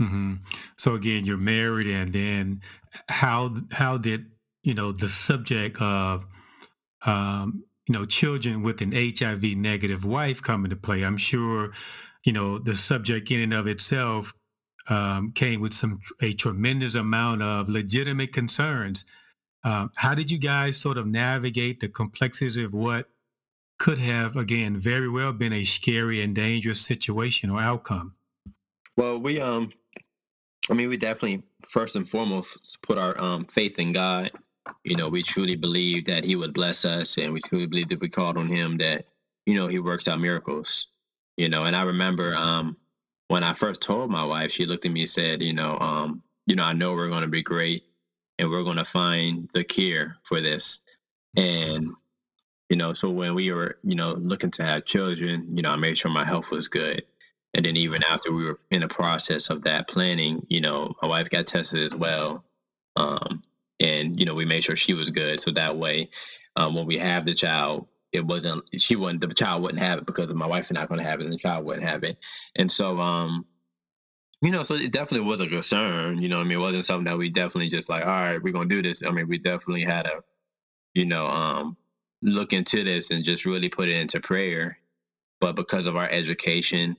[0.00, 0.34] Mm-hmm.
[0.76, 2.62] So again, you're married, and then
[3.08, 4.26] how how did
[4.62, 6.26] you know the subject of
[7.04, 11.02] um, you know children with an HIV negative wife come into play?
[11.02, 11.72] I'm sure
[12.24, 14.32] you know the subject in and of itself
[14.88, 19.04] um, came with some a tremendous amount of legitimate concerns.
[19.64, 23.08] Um, how did you guys sort of navigate the complexities of what
[23.78, 28.14] could have, again, very well been a scary and dangerous situation or outcome?
[28.96, 29.70] Well, we um,
[30.70, 34.30] I mean, we definitely first and foremost put our um faith in God.
[34.84, 38.00] You know, we truly believe that He would bless us, and we truly believe that
[38.00, 39.06] we called on Him that
[39.46, 40.88] you know He works out miracles.
[41.36, 42.76] You know, and I remember um
[43.28, 46.22] when I first told my wife, she looked at me and said, you know, um,
[46.46, 47.84] you know, I know we're going to be great,
[48.38, 50.80] and we're going to find the cure for this.
[51.36, 51.92] And
[52.68, 55.76] you know, so when we were, you know, looking to have children, you know, I
[55.76, 57.04] made sure my health was good.
[57.54, 61.08] And then even after we were in the process of that planning, you know, my
[61.08, 62.44] wife got tested as well.
[62.96, 63.42] Um,
[63.80, 65.40] and, you know, we made sure she was good.
[65.40, 66.10] So that way,
[66.56, 70.06] um, when we have the child, it wasn't, she wouldn't, the child wouldn't have it
[70.06, 72.18] because my wife not going to have it and the child wouldn't have it.
[72.56, 73.44] And so, um,
[74.40, 76.22] you know, so it definitely was a concern.
[76.22, 78.52] You know, I mean, it wasn't something that we definitely just like, all right, we're
[78.52, 79.02] gonna do this.
[79.02, 80.22] I mean, we definitely had a,
[80.94, 81.76] you know, um,
[82.22, 84.78] look into this and just really put it into prayer.
[85.40, 86.96] But because of our education,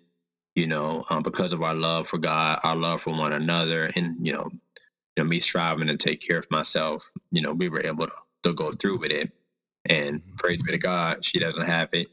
[0.55, 4.25] you know, um, because of our love for God, our love for one another, and
[4.25, 7.85] you know, you know, me striving to take care of myself, you know, we were
[7.85, 9.31] able to, to go through with it.
[9.85, 10.35] And mm-hmm.
[10.35, 12.07] praise be to God, she doesn't have it.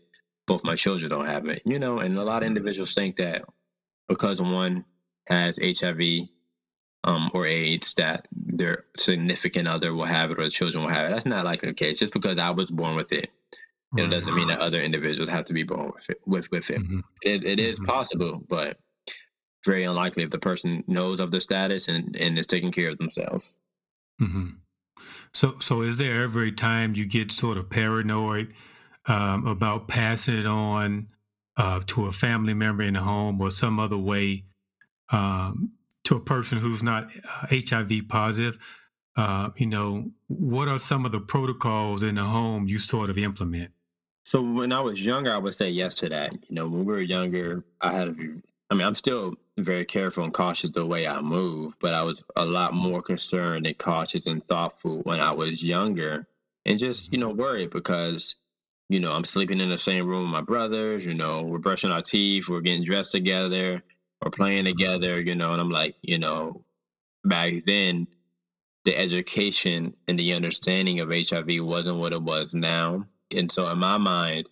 [0.46, 1.98] Both my children don't have it, you know.
[1.98, 3.44] And a lot of individuals think that
[4.08, 4.84] because one
[5.26, 6.28] has HIV
[7.02, 11.06] um, or AIDS that their significant other will have it or the children will have
[11.06, 11.14] it.
[11.14, 11.98] That's not likely the case.
[11.98, 13.30] Just because I was born with it,
[13.96, 16.20] it doesn't mean that other individuals have to be born with it.
[16.26, 16.80] With, with it.
[16.80, 17.00] Mm-hmm.
[17.22, 17.86] it, it is mm-hmm.
[17.86, 18.78] possible, but
[19.64, 22.98] very unlikely if the person knows of the status and, and is taking care of
[22.98, 23.56] themselves.
[24.20, 24.48] Mm-hmm.
[25.32, 28.54] So, so is there every time you get sort of paranoid
[29.06, 31.08] um, about passing it on
[31.56, 34.44] uh, to a family member in the home or some other way
[35.10, 35.72] um,
[36.04, 38.58] to a person who's not uh, HIV positive,
[39.16, 43.18] uh, you know, what are some of the protocols in the home you sort of
[43.18, 43.70] implement?
[44.24, 46.32] So when I was younger, I would say yes to that.
[46.32, 48.16] You know, when we were younger, I had
[48.70, 52.22] I mean, I'm still very careful and cautious the way I move, but I was
[52.34, 56.26] a lot more concerned and cautious and thoughtful when I was younger
[56.64, 58.34] and just, you know, worried because,
[58.88, 61.92] you know, I'm sleeping in the same room with my brothers, you know, we're brushing
[61.92, 63.82] our teeth, we're getting dressed together
[64.22, 64.76] we're playing mm-hmm.
[64.76, 66.64] together, you know, and I'm like, you know,
[67.24, 68.06] back then
[68.84, 73.06] the education and the understanding of HIV wasn't what it was now.
[73.34, 74.48] And so in my mind,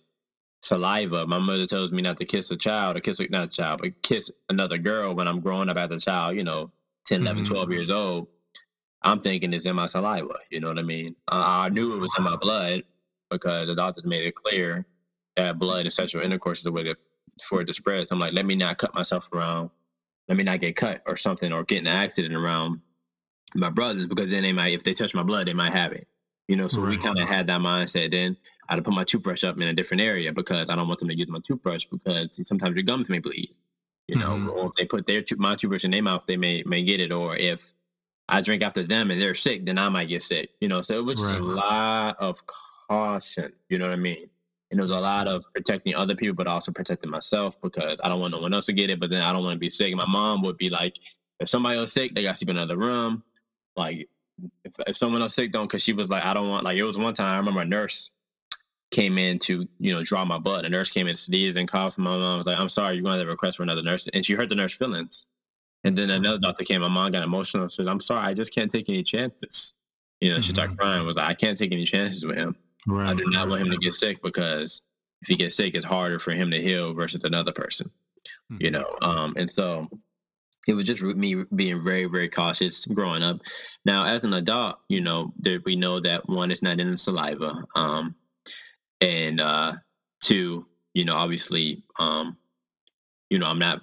[0.65, 3.47] saliva, my mother tells me not to kiss a child or kiss a, not a
[3.47, 6.71] child, but kiss another girl when I'm growing up as a child, you know,
[7.05, 7.53] 10, 11, mm-hmm.
[7.53, 8.27] 12 years old.
[9.03, 10.39] I'm thinking it's in my saliva.
[10.49, 11.15] You know what I mean?
[11.27, 12.81] I knew it was in my blood
[13.29, 14.87] because the doctors made it clear
[15.35, 16.95] that blood and sexual intercourse is the way to
[17.43, 18.07] for it to spread.
[18.07, 19.69] So I'm like, let me not cut myself around.
[20.27, 22.81] Let me not get cut or something or get in an accident around
[23.53, 26.07] my brothers because then they might, if they touch my blood, they might have it.
[26.47, 26.91] You know, so right.
[26.91, 28.11] we kind of had that mindset.
[28.11, 28.37] Then
[28.69, 30.99] I had to put my toothbrush up in a different area because I don't want
[30.99, 33.55] them to use my toothbrush because sometimes your gums may bleed.
[34.07, 34.49] You know, mm-hmm.
[34.51, 37.11] or if they put their my toothbrush in their mouth, they may may get it.
[37.11, 37.73] Or if
[38.29, 40.51] I drink after them and they're sick, then I might get sick.
[40.61, 41.29] You know, so it was right.
[41.29, 42.41] just a lot of
[42.87, 43.51] caution.
[43.69, 44.29] You know what I mean?
[44.69, 48.19] And was a lot of protecting other people, but also protecting myself because I don't
[48.19, 48.99] want no one else to get it.
[48.99, 49.95] But then I don't want to be sick.
[49.95, 50.97] My mom would be like,
[51.39, 53.23] if somebody else sick, they got to sleep in another room.
[53.75, 54.09] Like,
[54.63, 56.83] if, if someone else sick, don't, because she was like, I don't want, like, it
[56.83, 58.11] was one time I remember a nurse
[58.91, 60.65] came in to, you know, draw my blood.
[60.65, 61.97] A nurse came in, sneezed and coughed.
[61.97, 64.07] My mom was like, I'm sorry, you're going to request for another nurse.
[64.13, 65.25] And she hurt the nurse feelings.
[65.85, 66.81] And then another doctor came.
[66.81, 67.63] My mom got emotional.
[67.63, 69.75] and Said, "I'm sorry, I just can't take any chances."
[70.19, 70.41] You know, mm-hmm.
[70.41, 70.79] she started mm-hmm.
[70.79, 71.05] crying.
[71.05, 72.55] Was like, "I can't take any chances with him."
[72.87, 73.09] Right.
[73.09, 74.81] I do not want him to get sick because
[75.21, 77.91] if he gets sick, it's harder for him to heal versus another person.
[78.51, 78.63] Mm-hmm.
[78.63, 79.87] You know, um, and so
[80.67, 83.41] it was just me being very, very cautious growing up.
[83.85, 86.97] Now, as an adult, you know, there, we know that one is not in the
[86.97, 88.15] saliva, um,
[89.01, 89.73] and uh,
[90.21, 92.37] two, you know, obviously, um,
[93.29, 93.81] you know, I'm not,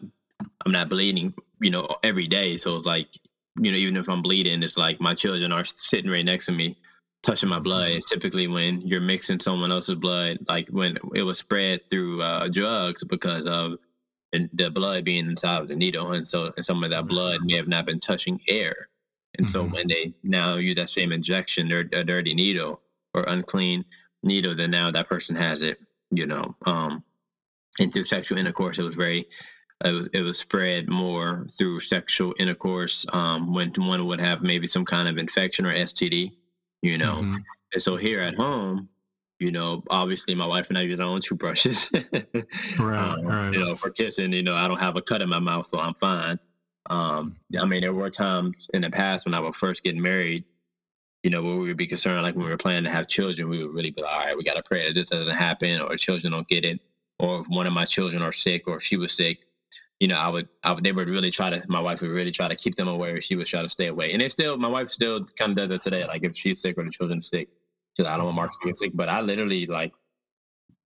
[0.64, 2.56] I'm not bleeding, you know, every day.
[2.56, 3.08] So it's like,
[3.60, 6.52] you know, even if I'm bleeding, it's like my children are sitting right next to
[6.52, 6.76] me
[7.22, 11.38] touching my blood is typically when you're mixing someone else's blood, like when it was
[11.38, 13.78] spread through uh, drugs because of
[14.32, 17.56] the blood being inside of the needle, and so and some of that blood may
[17.56, 18.88] have not been touching air,
[19.36, 19.52] and mm-hmm.
[19.52, 22.80] so when they now use that same injection or a dirty needle
[23.14, 23.84] or unclean
[24.22, 25.78] needle, then now that person has it,
[26.10, 26.56] you know.
[26.64, 27.04] Um,
[27.78, 29.28] and through sexual intercourse, it was very
[29.84, 34.66] it was, it was spread more through sexual intercourse um, when one would have maybe
[34.66, 36.32] some kind of infection or STD
[36.82, 37.14] you know.
[37.14, 37.36] Mm-hmm.
[37.72, 38.88] And so here at home,
[39.42, 41.90] you know, obviously my wife and I use our own toothbrushes.
[42.78, 43.52] right, um, right.
[43.52, 45.78] You know, for kissing, you know, I don't have a cut in my mouth, so
[45.78, 46.38] I'm fine.
[46.88, 50.44] Um, I mean, there were times in the past when I was first getting married,
[51.22, 53.48] you know, where we would be concerned, like when we were planning to have children,
[53.48, 55.80] we would really be like, all right, we got to pray that this doesn't happen,
[55.80, 56.80] or children don't get it,
[57.18, 59.40] or if one of my children are sick, or if she was sick,
[60.00, 62.32] you know, I would, I would, they would really try to, my wife would really
[62.32, 64.12] try to keep them away, or she would try to stay away.
[64.12, 66.04] And it still, my wife still kind of does it today.
[66.04, 67.48] Like if she's sick or the children's sick,
[67.98, 68.92] like, I don't want get sick.
[68.94, 69.92] But I literally like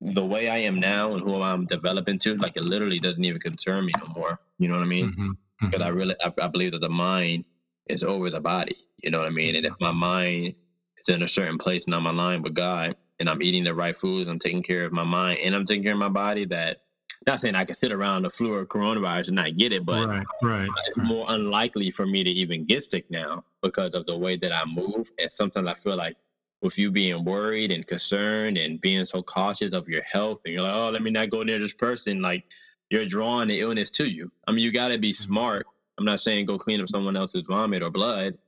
[0.01, 3.41] the way I am now and who I'm developing to, like it literally doesn't even
[3.41, 4.39] concern me no more.
[4.59, 5.37] You know what I mean?
[5.61, 5.97] Because I mhm.
[5.97, 7.45] really, I, I believe that the mind
[7.89, 8.77] is over the body.
[9.03, 9.57] You know what I mean?
[9.57, 10.55] And if my mind
[10.99, 13.97] is in a certain place and I'm aligned with God and I'm eating the right
[13.97, 16.83] foods, I'm taking care of my mind and I'm taking care of my body, that
[17.27, 20.07] not saying I can sit around the flu or coronavirus and not get it, but
[20.07, 21.07] right, right, it's right.
[21.07, 24.65] more unlikely for me to even get sick now because of the way that I
[24.65, 25.11] move.
[25.19, 26.17] And sometimes I feel like
[26.63, 30.63] with you being worried and concerned and being so cautious of your health, and you're
[30.63, 32.45] like, oh, let me not go near this person, like
[32.91, 34.31] you're drawing the illness to you.
[34.47, 35.67] I mean, you got to be smart.
[35.99, 38.39] I'm not saying go clean up someone else's vomit or blood,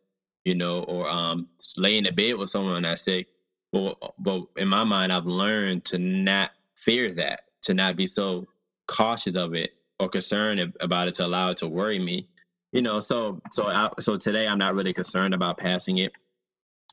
[0.45, 3.29] you know, or um, lay in the bed with someone that's sick.
[3.73, 8.47] But, but in my mind, I've learned to not fear that, to not be so
[8.87, 12.29] cautious of it or concerned about it to allow it to worry me.
[12.73, 16.13] You know, so so I, so today I'm not really concerned about passing it.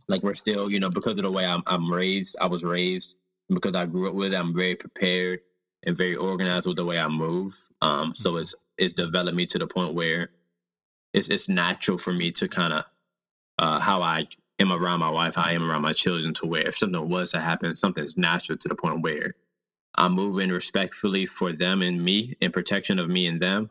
[0.08, 3.16] Like we're still, you know, because of the way I'm I'm raised, I was raised,
[3.50, 5.42] and because I grew up with it, I'm very prepared
[5.86, 7.56] and very organized with the way I move.
[7.82, 10.30] Um, so it's it's developed me to the point where
[11.14, 12.86] it's it's natural for me to kind of
[13.60, 14.28] uh, how I
[14.60, 17.32] am around my wife, how I am around my children, to where if something was
[17.32, 19.36] to happen, something's natural to the point where
[19.96, 23.70] I'm moving respectfully for them and me in protection of me and them.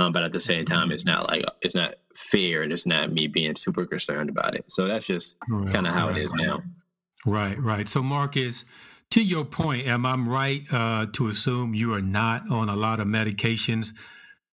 [0.00, 3.12] Um, but at the same time, it's not like it's not fair and it's not
[3.12, 4.64] me being super concerned about it.
[4.68, 6.62] So that's just Right, kind of how right, it is now.
[7.26, 7.86] Right, right.
[7.86, 8.64] So, Marcus,
[9.10, 12.98] to your point, am I right uh, to assume you are not on a lot
[12.98, 13.92] of medications?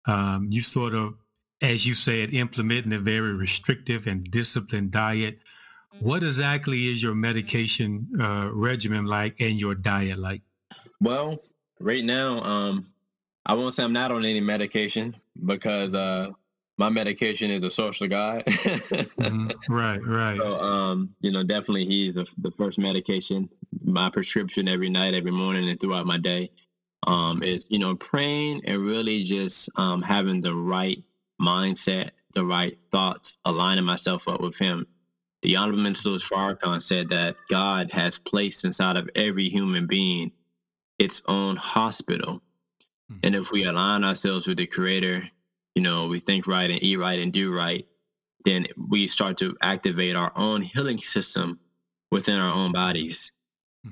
[0.06, 1.14] Um, you sort of,
[1.62, 5.40] as you said, implementing a very restrictive and disciplined diet.
[6.02, 10.42] What exactly is your medication uh, regimen like and your diet like?
[11.00, 11.42] Well,
[11.80, 12.88] right now, um,
[13.46, 16.30] I won't say I'm not on any medication because uh,
[16.78, 18.44] my medication is a social guy.
[19.20, 19.52] Mhm.
[19.68, 20.38] Right, right.
[20.38, 23.50] So, um, you know, definitely he's a, the first medication.
[23.84, 26.52] My prescription every night, every morning, and throughout my day
[27.06, 31.04] um, is, you know, praying and really just um, having the right
[31.42, 34.86] mindset, the right thoughts, aligning myself up with him.
[35.44, 40.32] The Honorable Minister Louis Farrakhan said that God has placed inside of every human being
[41.00, 42.42] its own hospital.
[43.12, 43.20] Mhm.
[43.24, 45.30] And if we align ourselves with the Creator,
[45.76, 47.86] you know, we think right and eat right and do right,
[48.46, 51.60] then we start to activate our own healing system
[52.12, 53.32] within our own bodies.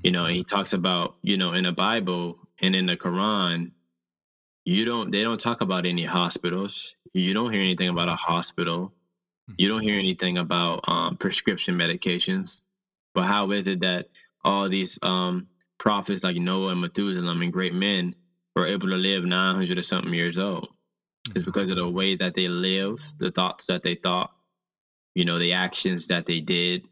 [0.03, 3.71] You know, and he talks about, you know, in the Bible and in the Quran,
[4.65, 6.95] you don't they don't talk about any hospitals.
[7.13, 8.91] You don't hear anything about a hospital.
[9.57, 12.61] You don't hear anything about um, prescription medications.
[13.13, 14.07] But how is it that
[14.43, 15.47] all these um,
[15.79, 18.13] prophets like Noah and Methuselah and great men
[18.55, 20.69] were able to live 900 or something years old?
[21.33, 24.31] It's because of the way that they lived, the thoughts that they thought,
[25.15, 26.87] you know, the actions that they did.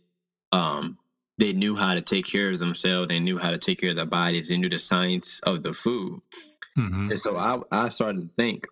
[0.52, 0.98] Um,
[1.38, 3.10] they knew how to take care of themselves.
[3.10, 4.48] They knew how to take care of their bodies.
[4.50, 6.20] They knew the science of the food.
[6.78, 7.10] Mhm.
[7.10, 8.68] And so I, I started to think,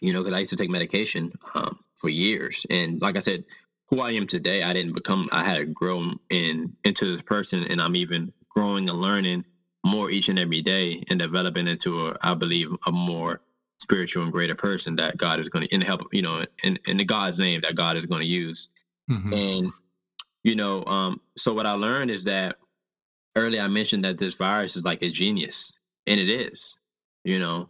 [0.00, 2.66] you know, because I used to take medication um, for years.
[2.70, 3.44] And like I said,
[3.88, 7.64] who I am today, I didn't become, I had grown in into this person.
[7.64, 9.44] And I'm even growing and learning
[9.86, 13.40] more each and every day and developing into, a, I believe, a more
[13.80, 16.96] spiritual and greater person that God is going to, in help, you know, in, in
[16.96, 18.68] the God's name that God is going to use.
[19.10, 19.32] Mhm.
[19.32, 19.72] And,
[20.42, 22.56] you know, um, so what I learned is that
[23.36, 26.76] earlier I mentioned that this virus is like a genius, and it is,
[27.24, 27.68] you know.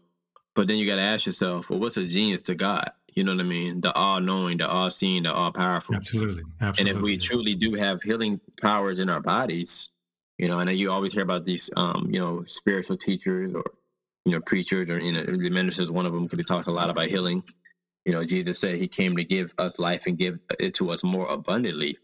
[0.54, 2.90] But then you got to ask yourself, well, what's a genius to God?
[3.14, 3.80] You know what I mean?
[3.80, 5.94] The all knowing, the all seeing, the all powerful.
[5.94, 6.90] Absolutely, Absolutely.
[6.90, 9.90] And if we truly do have healing powers in our bodies,
[10.38, 13.64] you know, and you always hear about these, um, you know, spiritual teachers or,
[14.24, 16.72] you know, preachers or, you know, the ministers, one of them, because he talks a
[16.72, 17.42] lot about healing.
[18.06, 21.04] You know, Jesus said he came to give us life and give it to us
[21.04, 21.96] more abundantly.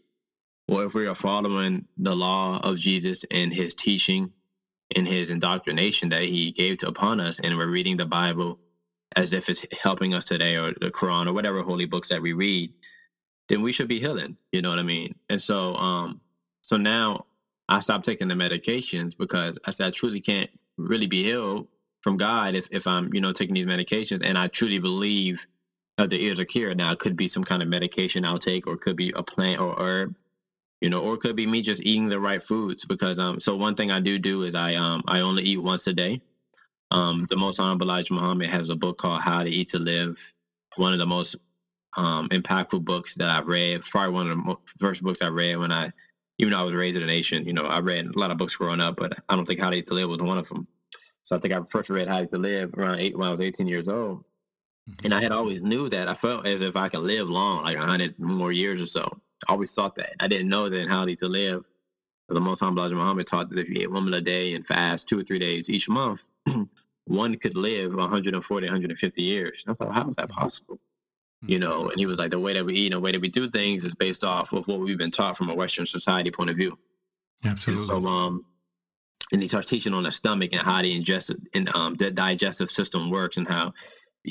[0.67, 4.31] Well, if we are following the law of Jesus and his teaching
[4.95, 8.59] and his indoctrination that he gave to upon us, and we're reading the Bible
[9.15, 12.33] as if it's helping us today, or the Quran, or whatever holy books that we
[12.33, 12.71] read,
[13.49, 14.37] then we should be healing.
[14.51, 15.13] You know what I mean?
[15.29, 16.21] And so, um,
[16.61, 17.23] so now
[17.69, 21.67] I stopped taking the medications because I said I truly can't really be healed
[22.01, 25.45] from God if if I'm you know taking these medications, and I truly believe
[25.97, 26.77] that the ears are cured.
[26.77, 29.23] Now it could be some kind of medication I'll take, or it could be a
[29.23, 30.15] plant or herb
[30.81, 33.55] you know, or it could be me just eating the right foods because um so
[33.55, 36.21] one thing I do do is I um I only eat once a day.
[36.91, 40.19] Um the most honorable Elijah Muhammad has a book called How to Eat to Live.
[40.77, 41.35] One of the most
[41.97, 43.81] um, impactful books that I've read.
[43.83, 45.91] Probably one of the first books I read when I,
[46.39, 48.37] even though I was raised in a nation, you know, I read a lot of
[48.37, 50.49] books growing up, but I don't think How to Eat to Live was one of
[50.49, 50.67] them.
[51.23, 53.41] So I think I first read How to to Live around eight when I was
[53.41, 54.19] 18 years old.
[54.89, 55.05] Mm-hmm.
[55.05, 57.77] And I had always knew that I felt as if I could live long, like
[57.77, 59.21] 100 more years or so.
[59.47, 60.15] I always thought that.
[60.19, 61.65] I didn't know that in How to Eat to Live,
[62.29, 65.07] the Most High Muhammad taught that if you ate one meal a day and fast
[65.07, 66.23] two or three days each month,
[67.05, 69.63] one could live 140, 150 years.
[69.67, 70.79] I thought, how is that possible?
[71.49, 73.21] You know, and he was like, the way that we eat and the way that
[73.21, 76.31] we do things is based off of what we've been taught from a Western society
[76.31, 76.77] point of view.
[77.45, 77.81] Absolutely.
[77.81, 78.45] And so, um,
[79.31, 82.69] and he starts teaching on the stomach and how the ingestive and um, the digestive
[82.69, 83.73] system works and how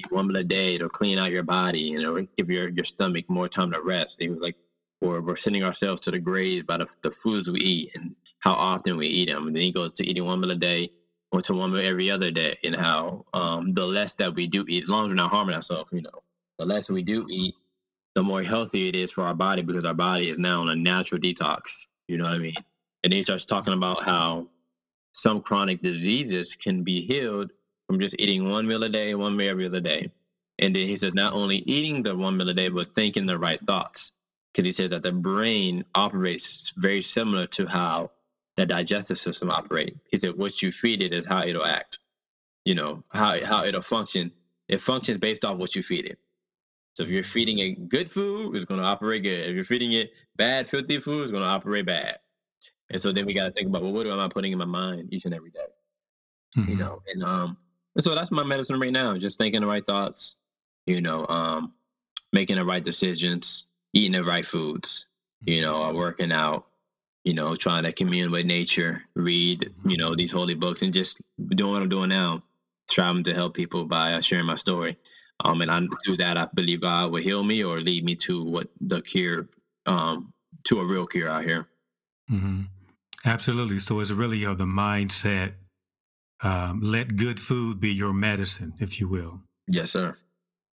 [0.08, 3.28] one meal a day to clean out your body and it'll give your, your stomach
[3.28, 4.16] more time to rest.
[4.18, 4.56] He was like,
[5.02, 8.54] or we're sending ourselves to the grave by the, the foods we eat and how
[8.54, 9.48] often we eat them.
[9.48, 10.90] And then he goes to eating one meal a day
[11.30, 14.64] or to one meal every other day, and how um, the less that we do
[14.68, 16.22] eat, as long as we're not harming ourselves, you know,
[16.58, 17.54] the less we do eat,
[18.14, 20.76] the more healthy it is for our body because our body is now on a
[20.76, 21.86] natural detox.
[22.08, 22.54] You know what I mean?
[23.04, 24.48] And then he starts talking about how
[25.12, 27.50] some chronic diseases can be healed
[27.86, 30.10] from just eating one meal a day, one meal every other day.
[30.58, 33.38] And then he says not only eating the one meal a day, but thinking the
[33.38, 34.12] right thoughts.
[34.52, 38.10] Because he says that the brain operates very similar to how
[38.56, 39.96] the digestive system operate.
[40.10, 41.98] He said what you feed it is how it'll act.
[42.64, 44.32] You know, how how it'll function.
[44.68, 46.18] It functions based off what you feed it.
[46.94, 49.48] So if you're feeding it good food, it's gonna operate good.
[49.48, 52.18] If you're feeding it bad, filthy food, it's gonna operate bad.
[52.90, 55.08] And so then we gotta think about well, what am I putting in my mind
[55.12, 55.60] each and every day?
[56.56, 56.70] Mm-hmm.
[56.70, 57.56] You know, and um
[57.94, 60.36] and so that's my medicine right now, just thinking the right thoughts,
[60.86, 61.72] you know, um,
[62.32, 65.08] making the right decisions, eating the right foods,
[65.42, 66.66] you know, uh, working out,
[67.24, 71.20] you know, trying to commune with nature, read, you know, these holy books, and just
[71.54, 72.42] doing what I'm doing now,
[72.88, 74.96] striving to help people by sharing my story.
[75.42, 78.42] Um, and I, through that, I believe God will heal me or lead me to
[78.44, 79.48] what the cure,
[79.86, 80.32] um,
[80.64, 81.66] to a real cure out here.
[82.30, 82.62] Mm-hmm.
[83.24, 83.78] Absolutely.
[83.80, 85.54] So it's really of the mindset.
[86.42, 89.40] Um, let good food be your medicine, if you will.
[89.68, 90.16] Yes, sir.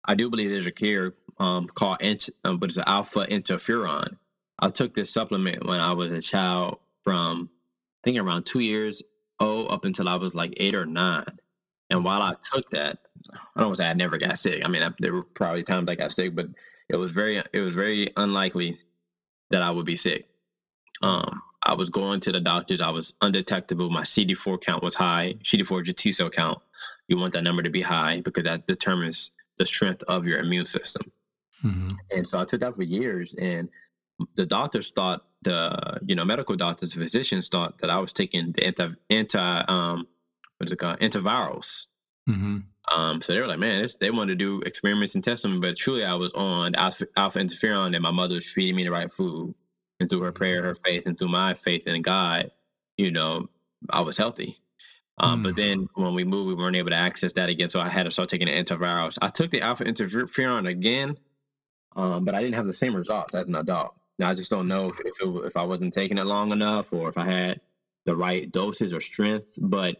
[0.06, 4.18] I do believe there's a cure um, called, int- um, but it's an alpha interferon.
[4.58, 9.04] I took this supplement when I was a child from I think around two years
[9.40, 11.40] old up until I was like eight or nine.
[11.90, 13.00] And while I took that,
[13.56, 14.64] I don't say I never got sick.
[14.64, 16.48] I mean, I, there were probably times I got sick, but
[16.88, 18.80] it was very it was very unlikely
[19.50, 20.28] that I would be sick.
[21.02, 22.82] Um, I was going to the doctors.
[22.82, 23.90] I was undetectable.
[23.90, 25.36] My CD4 count was high.
[25.44, 26.60] CD4 is your T cell count.
[27.08, 30.66] You want that number to be high because that determines the strength of your immune
[30.66, 31.12] system.
[31.64, 31.90] Mm-hmm.
[32.16, 33.70] And so I took that for years, and
[34.36, 38.66] the doctors thought the you know medical doctors, physicians thought that I was taking the
[38.66, 40.08] anti anti um
[40.60, 41.88] what is it called antivirals.
[42.30, 42.60] Mm-hmm.
[42.94, 45.78] Um, so they were like, man, they wanted to do experiments and test them, but
[45.78, 49.12] truly I was on alpha, alpha interferon, and my mother was feeding me the right
[49.12, 49.56] food,
[50.00, 52.52] and through her prayer, her faith, and through my faith in God,
[52.98, 53.48] you know,
[53.90, 54.58] I was healthy.
[55.18, 55.44] Um, mm.
[55.44, 58.04] But then when we moved, we weren't able to access that again, so I had
[58.04, 59.18] to start taking the antivirals.
[59.22, 61.18] I took the alpha interferon again,
[61.96, 63.96] um, but I didn't have the same results as an adult.
[64.18, 66.92] Now I just don't know if if, it, if I wasn't taking it long enough
[66.92, 67.62] or if I had
[68.06, 69.58] the right doses or strength.
[69.60, 69.98] But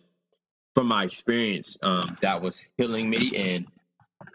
[0.76, 3.66] from my experience, um, that was healing me, and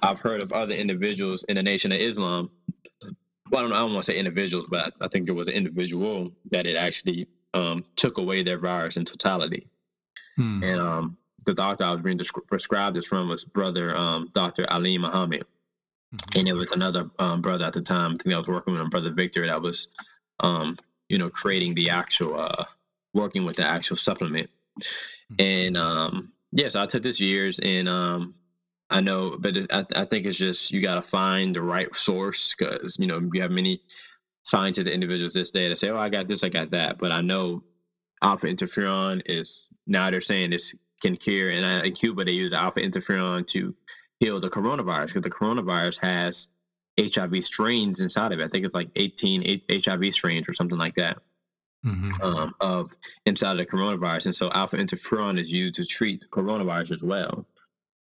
[0.03, 2.51] I've heard of other individuals in the Nation of Islam.
[3.51, 3.76] Well, I don't know.
[3.76, 6.76] I don't want to say individuals, but I think there was an individual that it
[6.76, 9.68] actually um, took away their virus in totality.
[10.37, 10.62] Hmm.
[10.62, 12.18] And um, the doctor I was being
[12.49, 14.66] prescribed this from was brother um, Dr.
[14.70, 15.45] Alim Muhammad.
[16.14, 16.39] Mm-hmm.
[16.39, 18.12] And it was another um, brother at the time.
[18.12, 19.89] I think I was working with him, brother Victor, that was,
[20.41, 20.78] um,
[21.09, 22.64] you know, creating the actual, uh,
[23.12, 24.51] working with the actual supplement.
[25.33, 25.43] Mm-hmm.
[25.43, 28.35] And um, yeah, so I took this years, and um,
[28.91, 31.95] I know, but it, I, I think it's just you got to find the right
[31.95, 33.81] source because you know you have many
[34.45, 37.12] scientists, and individuals this day that say, "Oh, I got this, I got that," but
[37.12, 37.62] I know
[38.22, 42.53] alpha interferon is now they're saying this can cure, and uh, in Cuba they use
[42.53, 43.75] alpha interferon to
[44.20, 46.49] heal the coronavirus because the coronavirus has
[47.01, 48.45] HIV strains inside of it.
[48.45, 51.18] I think it's like 18 HIV strains or something like that
[51.85, 52.22] mm-hmm.
[52.22, 52.91] um, of
[53.26, 54.26] inside of the coronavirus.
[54.26, 57.47] And so alpha interferon is used to treat the coronavirus as well.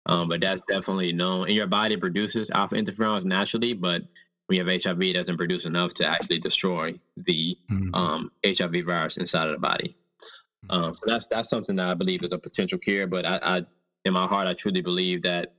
[0.05, 1.47] Um, but that's definitely known.
[1.47, 4.01] And your body produces alpha interferons naturally, but
[4.47, 7.93] when you have HIV, it doesn't produce enough to actually destroy the mm-hmm.
[7.93, 9.95] um, HIV virus inside of the body.
[10.65, 10.83] Mm-hmm.
[10.83, 13.07] Um, so that's that's something that I believe is a potential cure.
[13.07, 13.65] But I, I,
[14.05, 15.53] in my heart, I truly believe that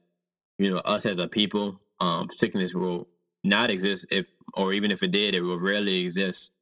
[0.59, 3.09] you know, us as a people, um, sickness will
[3.45, 6.53] not exist if, or even if it did, it will rarely exist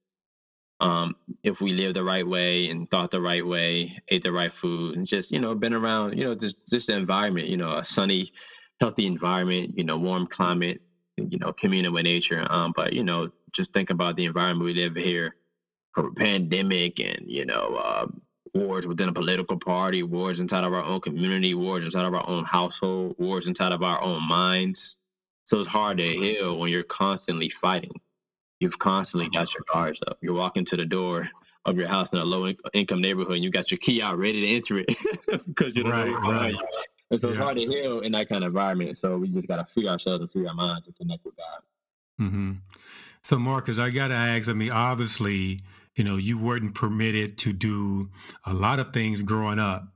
[0.80, 4.52] um, if we live the right way and thought the right way, ate the right
[4.52, 7.76] food, and just you know been around, you know, just just the environment, you know,
[7.76, 8.32] a sunny,
[8.80, 10.80] healthy environment, you know, warm climate,
[11.16, 12.46] you know, communing with nature.
[12.50, 15.36] Um, but you know, just think about the environment we live here,
[16.16, 18.06] pandemic and you know, uh,
[18.54, 22.26] wars within a political party, wars inside of our own community, wars inside of our
[22.28, 24.96] own household, wars inside of our own minds.
[25.44, 27.92] So it's hard to heal when you're constantly fighting.
[28.60, 30.18] You've constantly got your guards up.
[30.20, 31.28] You're walking to the door
[31.64, 34.40] of your house in a low income neighborhood and you got your key out ready
[34.40, 34.88] to enter it
[35.46, 36.54] because you don't right, know right.
[37.10, 37.32] And so yeah.
[37.32, 38.96] it's hard to heal in that kind of environment.
[38.96, 42.24] So we just got to free ourselves and free our minds to connect with God.
[42.24, 42.52] Mm-hmm.
[43.22, 45.60] So, Marcus, I got to ask I mean, obviously,
[45.94, 48.10] you know, you weren't permitted to do
[48.44, 49.88] a lot of things growing up.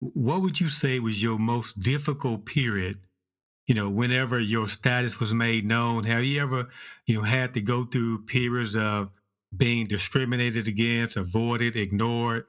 [0.00, 2.98] What would you say was your most difficult period?
[3.72, 6.68] You know, whenever your status was made known, have you ever,
[7.06, 9.08] you know, had to go through periods of
[9.56, 12.44] being discriminated against, avoided, ignored,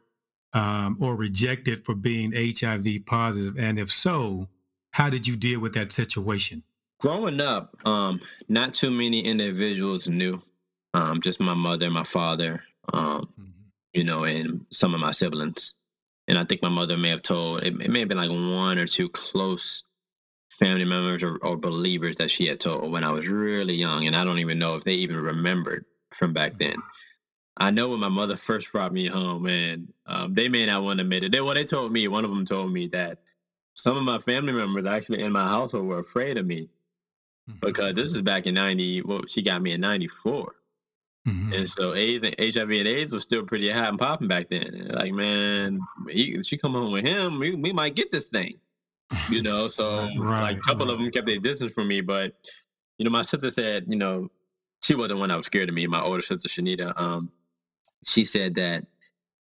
[0.52, 3.58] um, or rejected for being HIV positive?
[3.58, 4.50] And if so,
[4.92, 6.64] how did you deal with that situation?
[7.00, 8.20] Growing up, um,
[8.50, 10.42] not too many individuals knew.
[10.94, 13.52] Um, just my mother and my father, um, mm-hmm.
[13.94, 15.74] you know, and some of my siblings.
[16.28, 18.78] And I think my mother may have told, it, it may have been like one
[18.78, 19.86] or two close
[20.54, 24.06] family members or, or, believers that she had told when I was really young.
[24.06, 26.74] And I don't even know if they even remembered from back then.
[26.74, 26.88] Mm-hmm.
[27.58, 30.98] I know when my mother first brought me home, and um, they may not want
[30.98, 31.32] to admit it.
[31.32, 33.20] They well, they told me one of them told me that
[33.76, 36.70] some of my family members actually in my household were afraid of me
[37.50, 37.60] mm-hmm.
[37.62, 39.02] because this is back in ninety.
[39.02, 40.56] Well, she got me in ninety four,
[41.28, 41.54] mm mm-hmm.
[41.54, 44.90] and so AIDS and HIV and AIDS was still pretty hot and popping back then.
[44.92, 45.80] Like, man,
[46.10, 48.56] he, she come home with him, we, we might get this thing,
[49.30, 49.68] you know.
[49.68, 50.94] So right, like a couple right.
[50.94, 52.34] of them kept their distance from me, but
[52.98, 54.30] you know, my sister said, you know,
[54.82, 55.88] she wasn't one that was scared of me.
[55.88, 57.32] My older sister Shanita, um,
[58.06, 58.86] she said that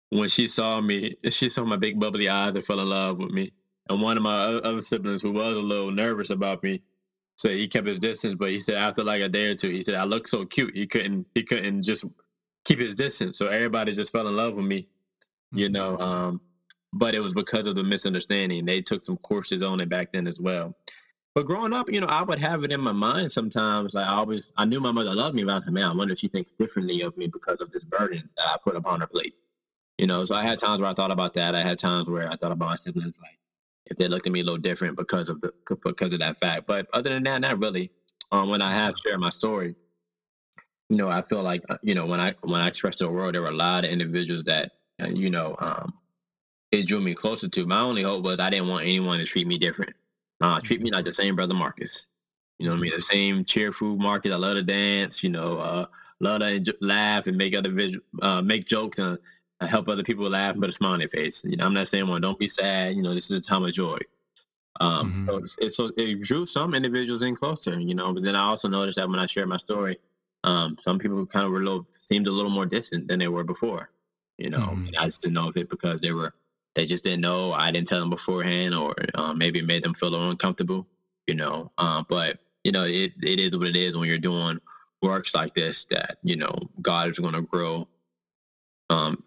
[0.09, 3.31] when she saw me, she saw my big bubbly eyes and fell in love with
[3.31, 3.51] me.
[3.89, 6.81] And one of my other siblings, who was a little nervous about me,
[7.35, 8.35] so he kept his distance.
[8.37, 10.75] But he said after like a day or two, he said I look so cute.
[10.75, 12.05] He couldn't he couldn't just
[12.63, 13.37] keep his distance.
[13.37, 14.87] So everybody just fell in love with me,
[15.51, 15.93] you know.
[15.93, 16.01] Mm-hmm.
[16.01, 16.41] Um,
[16.95, 18.65] but it was because of the misunderstanding.
[18.65, 20.73] They took some courses on it back then as well.
[21.35, 23.93] But growing up, you know, I would have it in my mind sometimes.
[23.93, 26.13] Like I always, I knew my mother loved me, but I said, man, I wonder
[26.13, 29.07] if she thinks differently of me because of this burden that I put upon her
[29.07, 29.35] plate.
[29.97, 31.53] You know, so I had times where I thought about that.
[31.53, 33.37] I had times where I thought about my siblings, like
[33.87, 35.51] if they looked at me a little different because of the
[35.83, 36.65] because of that fact.
[36.65, 37.91] But other than that, not really.
[38.31, 39.75] Um, when I have shared my story,
[40.89, 43.11] you know, I feel like uh, you know when I when I expressed to the
[43.11, 44.71] world, there were a lot of individuals that
[45.01, 45.93] uh, you know um,
[46.75, 47.65] it drew me closer to.
[47.65, 49.95] My only hope was I didn't want anyone to treat me different.
[50.41, 52.07] Uh, treat me like the same brother Marcus.
[52.59, 52.91] You know what I mean?
[52.95, 54.31] The same cheerful Marcus.
[54.31, 55.23] I love to dance.
[55.23, 55.85] You know, uh,
[56.19, 59.17] love to laugh and make other visual, uh, make jokes and
[59.59, 61.43] uh, help other people laugh and put a smile on their face.
[61.45, 62.95] You know, I'm not saying one, don't be sad.
[62.95, 63.99] You know, this is a time of joy.
[64.81, 65.25] Um, mm-hmm.
[65.25, 67.79] so, it's, it's, so it drew some individuals in closer.
[67.79, 69.97] You know, but then I also noticed that when I shared my story,
[70.43, 73.27] um, some people kind of were a little seemed a little more distant than they
[73.27, 73.89] were before.
[74.37, 74.89] You know, mm-hmm.
[74.99, 76.33] I just didn't know if it because they were
[76.75, 77.53] they just didn't know.
[77.53, 80.87] I didn't tell them beforehand, or um, maybe it made them feel uncomfortable,
[81.27, 81.71] you know.
[81.77, 84.59] Um, but you know, it it is what it is when you're doing
[85.01, 85.85] works like this.
[85.91, 87.87] That you know, God is going to grow,
[88.89, 89.23] um,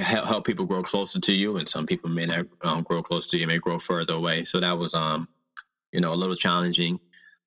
[0.00, 3.38] help people grow closer to you, and some people may not um, grow close to
[3.38, 4.44] you, may grow further away.
[4.44, 5.28] So that was, um,
[5.92, 7.00] you know, a little challenging.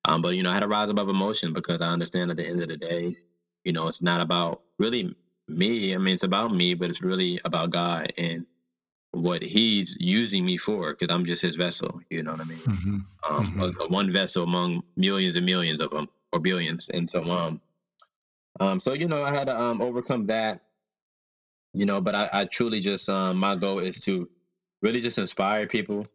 [0.06, 2.46] Um, but you know, I had to rise above emotion because I understand at the
[2.46, 3.16] end of the day,
[3.64, 5.14] you know, it's not about really
[5.48, 5.94] me.
[5.94, 8.46] I mean, it's about me, but it's really about God and
[9.12, 12.00] what he's using me for because I'm just his vessel.
[12.10, 12.58] You know what I mean?
[12.58, 12.98] Mm-hmm.
[13.28, 13.60] Um, mm-hmm.
[13.60, 16.88] A, a one vessel among millions and millions of them or billions.
[16.90, 17.60] And so, um,
[18.60, 20.60] um, so you know, I had to um overcome that.
[21.74, 24.28] You know, but I, I truly just um my goal is to
[24.82, 26.06] really just inspire people,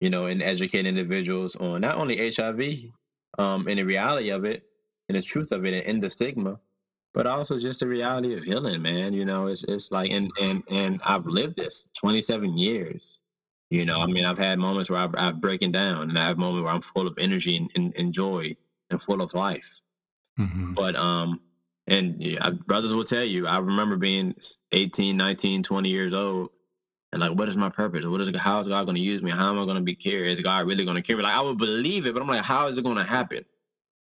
[0.00, 2.90] you know, and educate individuals on not only HIV,
[3.38, 4.64] um, and the reality of it
[5.08, 6.58] and the truth of it and end the stigma,
[7.14, 9.12] but also just the reality of healing, man.
[9.12, 13.20] You know, it's it's like and and and I've lived this 27 years.
[13.70, 16.38] You know, I mean, I've had moments where I've, I've breaking down, and I have
[16.38, 18.56] moments where I'm full of energy and, and, and joy
[18.88, 19.82] and full of life.
[20.40, 20.72] Mm-hmm.
[20.72, 21.40] But um,
[21.86, 24.34] and yeah, brothers will tell you, I remember being
[24.72, 26.50] 18, 19, 20 years old,
[27.12, 28.06] and like, what is my purpose?
[28.06, 29.30] What is how is God going to use me?
[29.30, 30.28] How am I going to be cared?
[30.28, 31.22] Is God really going to care me?
[31.22, 33.44] Like, I would believe it, but I'm like, how is it going to happen?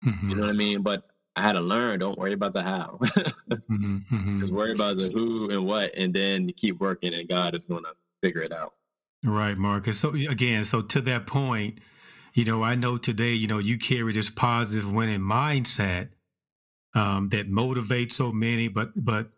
[0.06, 0.30] Mm-hmm.
[0.30, 0.82] You know what I mean?
[0.82, 1.04] But
[1.36, 1.99] I had to learn.
[1.99, 2.99] Don't worry about the how.
[3.01, 4.39] mm-hmm, mm-hmm.
[4.39, 7.84] Just worry about the who and what, and then keep working, and God is going
[7.84, 8.73] to figure it out.
[9.23, 9.99] Right, Marcus.
[9.99, 11.79] So again, so to that point,
[12.34, 16.09] you know, I know today, you know, you carry this positive winning mindset
[16.93, 19.29] um, that motivates so many, but but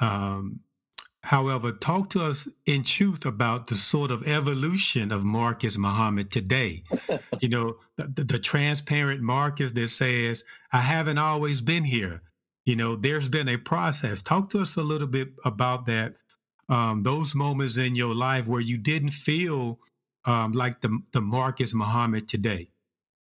[0.00, 0.60] um,
[1.24, 6.84] However, talk to us in truth about the sort of evolution of Marcus Muhammad today.
[7.40, 12.20] you know, the, the, transparent Marcus that says, I haven't always been here.
[12.66, 14.20] You know, there's been a process.
[14.20, 16.14] Talk to us a little bit about that,
[16.68, 19.78] um, those moments in your life where you didn't feel
[20.26, 22.68] um, like the, the Marcus Muhammad today.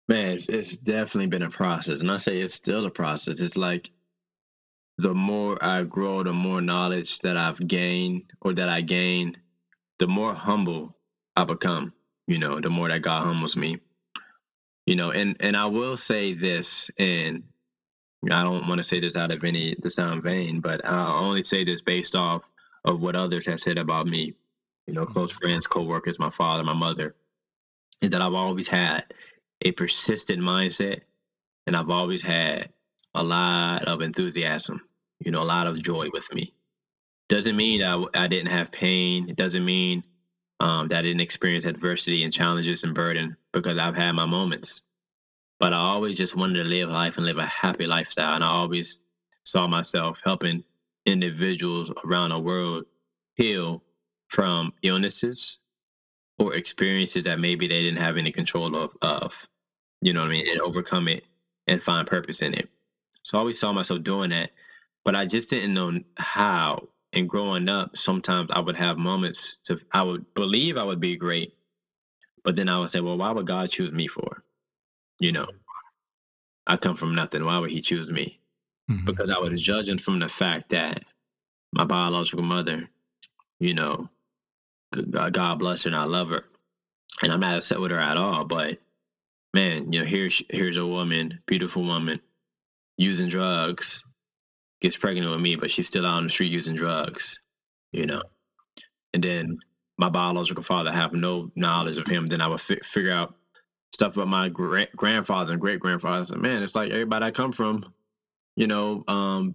[0.08, 2.00] Man, it's, it's definitely been a process.
[2.00, 3.40] And I say it's still a process.
[3.40, 3.90] It's like
[4.98, 9.36] the more I grow, the more knowledge that I've gained or that I gain,
[9.98, 10.96] the more humble
[11.36, 11.92] I become,
[12.26, 13.78] you know, the more that God humbles me.
[14.86, 17.42] You know, and and I will say this, and
[18.30, 21.42] I don't want to say this out of any to sound vain, but I only
[21.42, 22.48] say this based off
[22.84, 24.34] of what others have said about me,
[24.86, 25.48] you know, close mm-hmm.
[25.48, 27.14] friends, co-workers, my father, my mother,
[28.02, 29.04] is that I've always had
[29.62, 31.00] a persistent mindset
[31.66, 32.73] and I've always had
[33.14, 34.80] a lot of enthusiasm,
[35.20, 36.52] you know, a lot of joy with me.
[37.28, 39.28] Doesn't mean I, I didn't have pain.
[39.28, 40.04] It doesn't mean
[40.60, 44.82] um, that I didn't experience adversity and challenges and burden because I've had my moments.
[45.58, 48.34] But I always just wanted to live life and live a happy lifestyle.
[48.34, 49.00] And I always
[49.44, 50.64] saw myself helping
[51.06, 52.84] individuals around the world
[53.36, 53.82] heal
[54.28, 55.58] from illnesses
[56.38, 59.48] or experiences that maybe they didn't have any control of, of
[60.00, 61.24] you know what I mean, and overcome it
[61.66, 62.68] and find purpose in it.
[63.24, 64.50] So I always saw myself doing that,
[65.04, 66.88] but I just didn't know how.
[67.12, 71.16] And growing up, sometimes I would have moments to I would believe I would be
[71.16, 71.54] great,
[72.42, 74.42] but then I would say, well, why would God choose me for?
[75.20, 75.46] You know,
[76.66, 77.44] I come from nothing.
[77.44, 78.40] Why would He choose me?
[78.90, 79.06] Mm-hmm.
[79.06, 81.04] Because I was judging from the fact that
[81.72, 82.88] my biological mother,
[83.60, 84.08] you know,
[84.92, 86.44] God bless her and I love her,
[87.22, 88.44] and I'm not upset with her at all.
[88.44, 88.78] But
[89.54, 92.20] man, you know, here's here's a woman, beautiful woman,
[92.96, 94.02] using drugs,
[94.80, 97.40] gets pregnant with me, but she's still out on the street using drugs,
[97.92, 98.22] you know.
[99.12, 99.58] And then
[99.98, 102.26] my biological father have no knowledge of him.
[102.26, 103.34] Then I would fi- figure out
[103.92, 106.24] stuff about my gra- grandfather and great grandfather.
[106.24, 107.92] So man, it's like everybody I come from,
[108.56, 109.54] you know, um,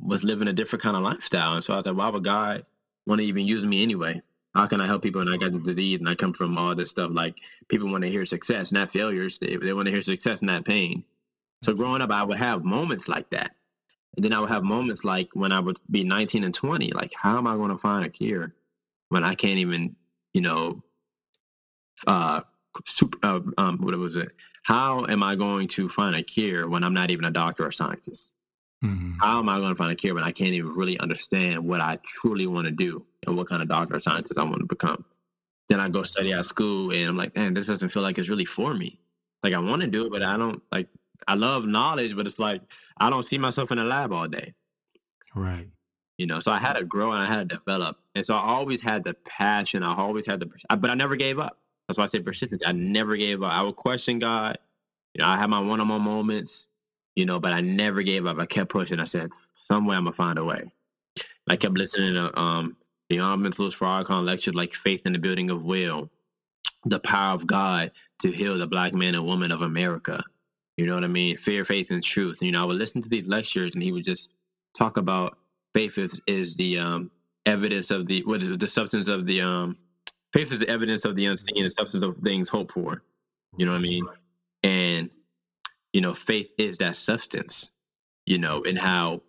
[0.00, 1.54] was living a different kind of lifestyle.
[1.54, 2.66] And so I thought, why would God
[3.06, 4.20] want to even use me anyway?
[4.54, 5.20] how can I help people?
[5.20, 7.10] And I got this disease and I come from all this stuff.
[7.12, 9.38] Like people want to hear success, not failures.
[9.38, 11.04] They, they want to hear success, not pain.
[11.62, 13.52] So growing up, I would have moments like that.
[14.16, 17.12] And then I would have moments like when I would be 19 and 20, like,
[17.14, 18.54] how am I going to find a cure
[19.08, 19.96] when I can't even,
[20.34, 20.82] you know,
[22.06, 22.40] uh,
[22.86, 24.32] super, uh, um, what was it?
[24.62, 27.72] How am I going to find a cure when I'm not even a doctor or
[27.72, 28.32] scientist?
[28.84, 29.18] Mm-hmm.
[29.20, 31.80] How am I going to find a cure when I can't even really understand what
[31.80, 34.66] I truly want to do and what kind of doctor or scientist I want to
[34.66, 35.04] become?
[35.68, 38.28] Then I go study at school and I'm like, man, this doesn't feel like it's
[38.28, 38.98] really for me.
[39.42, 40.88] Like I want to do it, but I don't like.
[41.28, 42.62] I love knowledge, but it's like
[42.98, 44.54] I don't see myself in a lab all day.
[45.34, 45.68] Right.
[46.18, 48.40] You know, so I had to grow and I had to develop, and so I
[48.40, 49.82] always had the passion.
[49.82, 51.58] I always had the, but I never gave up.
[51.88, 52.62] That's why I say persistence.
[52.64, 53.52] I never gave up.
[53.52, 54.58] I would question God.
[55.14, 56.68] You know, I had my one-on-one moments
[57.16, 58.38] you know, but I never gave up.
[58.38, 59.00] I kept pushing.
[59.00, 60.64] I said, some way I'm gonna find a way.
[61.48, 62.76] I kept listening to um
[63.08, 66.10] the Honorable Louis Farrakhan lecture like Faith in the Building of Will,
[66.84, 67.90] the power of God
[68.20, 70.22] to heal the black man and woman of America.
[70.76, 71.36] You know what I mean?
[71.36, 72.42] Fear, faith, and truth.
[72.42, 74.30] You know, I would listen to these lectures and he would just
[74.78, 75.36] talk about
[75.74, 77.10] faith is, is the um
[77.46, 79.76] evidence of the what is it, the substance of the um
[80.32, 83.02] faith is the evidence of the unseen, the substance of things hoped for.
[83.56, 84.06] You know what I mean?
[84.62, 85.10] And
[85.92, 87.70] you know, faith is that substance,
[88.26, 89.22] you know, and how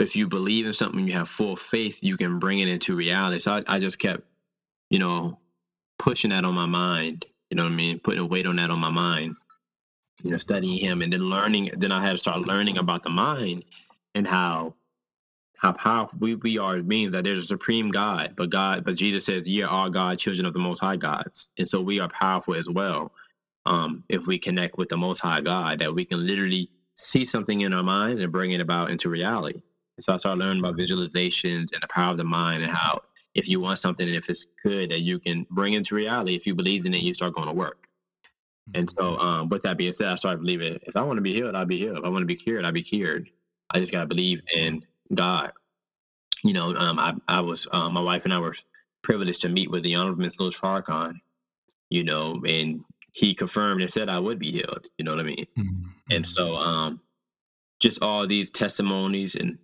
[0.00, 3.38] if you believe in something, you have full faith, you can bring it into reality.
[3.38, 4.22] So I, I just kept,
[4.90, 5.38] you know,
[5.98, 8.00] pushing that on my mind, you know what I mean?
[8.00, 9.36] Putting a weight on that on my mind,
[10.22, 11.70] you know, studying him and then learning.
[11.76, 13.64] Then I had to start learning about the mind
[14.14, 14.74] and how
[15.58, 19.26] how powerful we, we are means that there's a supreme God, but God, but Jesus
[19.26, 22.54] says, "Ye are God, children of the Most High gods," and so we are powerful
[22.56, 23.06] as well
[23.66, 27.60] um, if we connect with the Most High God, that we can literally see something
[27.62, 29.62] in our minds and bring it about into reality.
[30.00, 33.00] so I started learning about visualizations and the power of the mind and how
[33.34, 36.46] if you want something and if it's good that you can bring into reality, if
[36.46, 37.87] you believe in it, you start going to work.
[38.74, 41.34] And so, um, with that being said, I started believing if I want to be
[41.34, 41.98] healed, I'll be healed.
[41.98, 43.30] If I want to be cured, I'll be cured.
[43.70, 45.52] I just got to believe in God.
[46.44, 48.54] You know, um, I, I was, uh, my wife and I were
[49.02, 51.14] privileged to meet with the Honorable Miss Louis Farrakhan,
[51.90, 54.86] you know, and he confirmed and said I would be healed.
[54.98, 55.46] You know what I mean?
[55.58, 55.88] Mm-hmm.
[56.10, 57.00] And so, um,
[57.80, 59.58] just all these testimonies and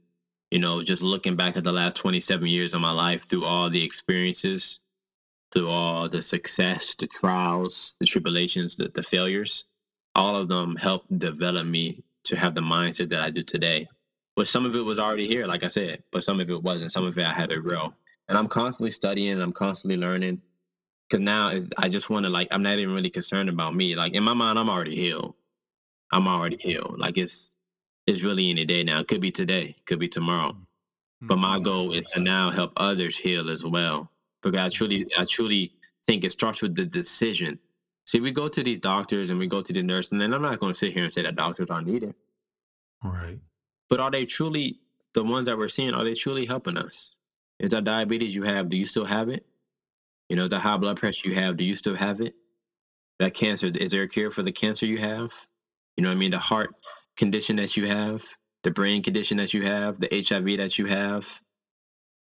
[0.55, 3.71] you know, just looking back at the last 27 years of my life through all
[3.71, 4.79] the experiences,
[5.55, 9.67] through all the success, the trials, the tribulations, the, the failures,
[10.17, 13.89] all of them helped develop me to have the mindset that I do today.
[14.37, 16.93] but some of it was already here, like I said, but some of it wasn't.
[16.93, 17.95] Some of it I had to grow,
[18.29, 19.41] and I'm constantly studying.
[19.41, 20.43] I'm constantly learning,
[21.09, 23.97] because now is I just want to like I'm not even really concerned about me.
[23.97, 25.35] Like in my mind, I'm already healed.
[26.13, 26.97] I'm already healed.
[26.99, 27.55] Like it's
[28.07, 29.01] it's really any day now.
[29.01, 30.53] It could be today, could be tomorrow.
[30.53, 31.29] Mm-hmm.
[31.29, 34.11] But my goal is to now help others heal as well.
[34.45, 35.73] Because I truly I truly
[36.07, 37.59] think it starts with the decision.
[38.07, 40.43] See, we go to these doctors and we go to the nurse, and then I'm
[40.43, 42.15] not going to sit here and say that doctors aren't needed.
[43.03, 43.39] Right.
[43.89, 44.81] But are they truly
[45.15, 45.95] the ones that we're seeing?
[45.95, 47.17] Are they truly helping us?
[47.59, 48.69] Is that diabetes you have?
[48.69, 49.47] Do you still have it?
[50.29, 52.35] You know, the high blood pressure you have, do you still have it?
[53.21, 55.33] That cancer, is there a cure for the cancer you have?
[55.97, 56.31] You know what I mean?
[56.31, 56.75] The heart
[57.17, 58.25] condition that you have,
[58.65, 61.27] the brain condition that you have, the HIV that you have,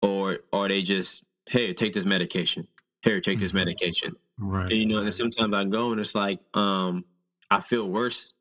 [0.01, 2.67] or are they just, hey, take this medication?
[3.01, 3.57] Here, take this mm-hmm.
[3.59, 4.15] medication.
[4.37, 4.71] Right.
[4.71, 7.03] And, you know, and sometimes I go and it's like, um,
[7.51, 8.33] I feel worse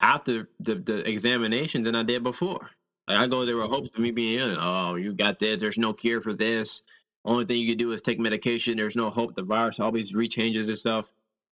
[0.00, 2.70] after the, the examination than I did before.
[3.08, 4.56] Like I go there with hopes of me being in.
[4.58, 5.60] Oh, you got this.
[5.60, 6.82] There's no cure for this.
[7.24, 8.76] Only thing you can do is take medication.
[8.76, 9.34] There's no hope.
[9.34, 11.12] The virus always rechanges itself.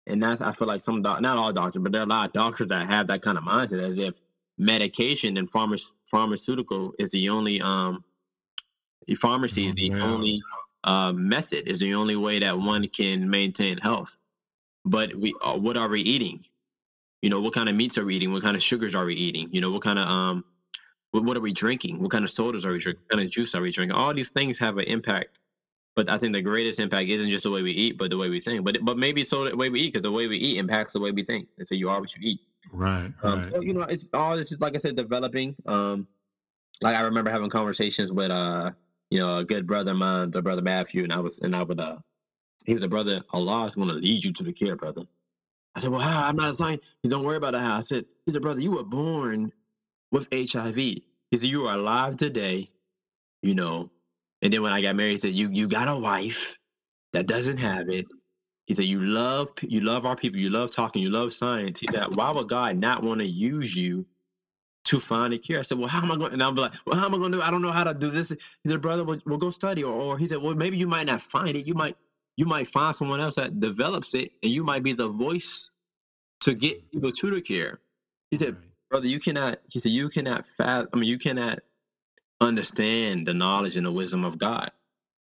[0.06, 2.28] And that's I feel like some doc, not all doctors, but there are a lot
[2.28, 4.20] of doctors that have that kind of mindset, as if
[4.58, 8.04] medication and pharma, pharmaceutical is the only um,
[9.14, 10.02] pharmacy is the yeah.
[10.02, 10.42] only
[10.84, 14.16] uh, method, is the only way that one can maintain health.
[14.84, 16.44] But we, uh, what are we eating?
[17.22, 18.32] You know, what kind of meats are we eating?
[18.32, 19.48] What kind of sugars are we eating?
[19.52, 20.44] You know, what kind of um,
[21.10, 22.00] what, what are we drinking?
[22.00, 23.02] What kind of sodas are we drinking?
[23.06, 23.96] What kind of juice are we drinking?
[23.96, 25.38] All these things have an impact
[25.96, 28.28] but I think the greatest impact isn't just the way we eat, but the way
[28.28, 28.62] we think.
[28.62, 31.00] But but maybe so the way we eat because the way we eat impacts the
[31.00, 31.48] way we think.
[31.56, 32.40] And so you are what you eat.
[32.70, 33.10] Right.
[33.22, 35.56] Um, So you know, it's all this is like I said, developing.
[35.64, 36.06] Um,
[36.82, 38.72] like I remember having conversations with uh,
[39.10, 41.62] you know, a good brother of mine, the brother Matthew, and I was and I
[41.62, 41.96] would uh,
[42.64, 43.22] he was a brother.
[43.30, 45.02] Allah is going to lead you to the care, brother.
[45.74, 46.24] I said, well, how?
[46.24, 46.94] I'm not a scientist.
[47.02, 47.76] He don't worry about the how.
[47.76, 49.52] I said, he said, brother, you were born
[50.10, 50.76] with HIV.
[50.76, 51.04] He
[51.34, 52.70] said, you are alive today.
[53.42, 53.90] You know,
[54.42, 56.58] and then when I got married, he said, "You you got a wife
[57.12, 58.06] that doesn't have it."
[58.66, 60.40] He said, "You love you love our people.
[60.40, 61.02] You love talking.
[61.02, 64.06] You love science." He said, "Why would God not want to use you
[64.86, 66.98] to find a cure?" I said, "Well, how am I going?" And I'm like, "Well,
[66.98, 67.42] how am I going to do?
[67.42, 69.92] I don't know how to do this." He said, "Brother, we'll, we'll go study." Or,
[69.92, 71.66] or he said, "Well, maybe you might not find it.
[71.66, 71.96] You might
[72.36, 75.70] you might find someone else that develops it, and you might be the voice
[76.40, 77.80] to get people to the cure."
[78.30, 78.56] He said,
[78.90, 80.88] "Brother, you cannot." He said, "You cannot fast.
[80.92, 81.60] I mean, you cannot."
[82.40, 84.70] understand the knowledge and the wisdom of God.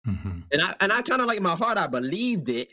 [0.08, 0.40] Mm-hmm.
[0.52, 2.70] And I and I kind of like my heart, I believed it,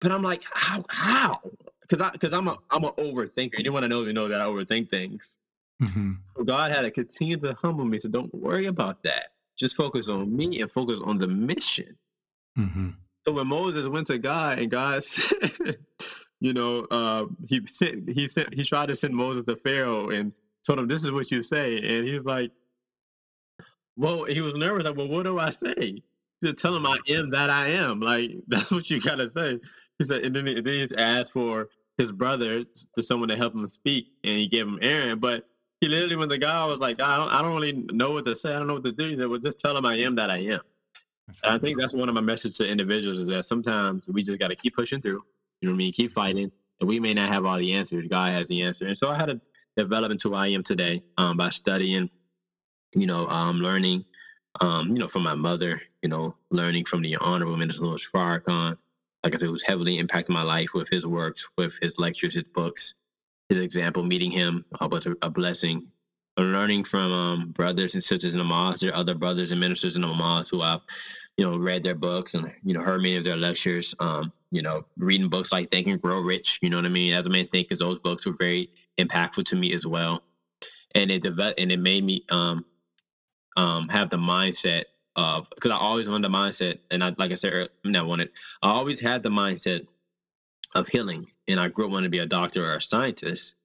[0.00, 1.40] but I'm like, how how?
[1.92, 3.58] Because I because I'm a I'm an overthinker.
[3.58, 5.36] Anyone I know you know that I overthink things.
[5.82, 6.12] Mm-hmm.
[6.34, 7.98] So God had to continue to humble me.
[7.98, 9.32] So don't worry about that.
[9.58, 11.98] Just focus on me and focus on the mission.
[12.58, 12.90] Mm-hmm.
[13.26, 15.76] So when Moses went to God and God said,
[16.40, 20.32] you know, uh, he sent he sent he tried to send Moses to Pharaoh and
[20.66, 22.52] told him this is what you say, and he's like,
[23.98, 24.84] well, he was nervous.
[24.84, 26.02] Like, well, what do I say?
[26.40, 28.00] To tell him I am that I am.
[28.00, 29.60] Like, that's what you gotta say.
[29.98, 31.68] He said, and then, and then he asked for
[31.98, 32.64] his brother
[32.94, 35.18] to someone to help him speak, and he gave him Aaron.
[35.18, 35.44] But
[35.80, 38.36] he literally, when the guy was like, I don't, I don't really know what to
[38.36, 38.54] say.
[38.54, 39.08] I don't know what to do.
[39.08, 40.60] He said, well, just tell him I am that I am.
[41.44, 44.38] And I think that's one of my messages to individuals is that sometimes we just
[44.38, 45.22] got to keep pushing through.
[45.60, 45.92] You know what I mean?
[45.92, 46.50] Keep fighting.
[46.80, 48.06] And we may not have all the answers.
[48.08, 48.86] God has the answer.
[48.86, 49.40] And so I had to
[49.76, 52.08] develop into who I am today um, by studying
[52.94, 54.04] you know, um, learning,
[54.60, 58.76] um, you know, from my mother, you know, learning from the Honorable Minister Louis Farrakhan,
[59.24, 62.48] like I said, who's heavily impacted my life with his works, with his lectures, his
[62.48, 62.94] books,
[63.48, 64.02] his example.
[64.02, 65.88] Meeting him was a, a blessing.
[66.38, 69.96] Learning from um, brothers and sisters in the mosque, there are other brothers and ministers
[69.96, 70.80] in the mosque who I've,
[71.36, 73.94] you know, read their books and you know heard many of their lectures.
[74.00, 76.58] Um, you know, reading books like Think and Grow Rich.
[76.62, 77.12] You know what I mean?
[77.12, 80.22] As a man think, because those books were very impactful to me as well,
[80.94, 82.64] and it developed and it made me um
[83.56, 84.84] um, have the mindset
[85.16, 88.30] of because I always wanted the mindset, and I like I said, not wanted.
[88.62, 89.86] I always had the mindset
[90.74, 93.56] of healing, and I grew up wanting to be a doctor or a scientist.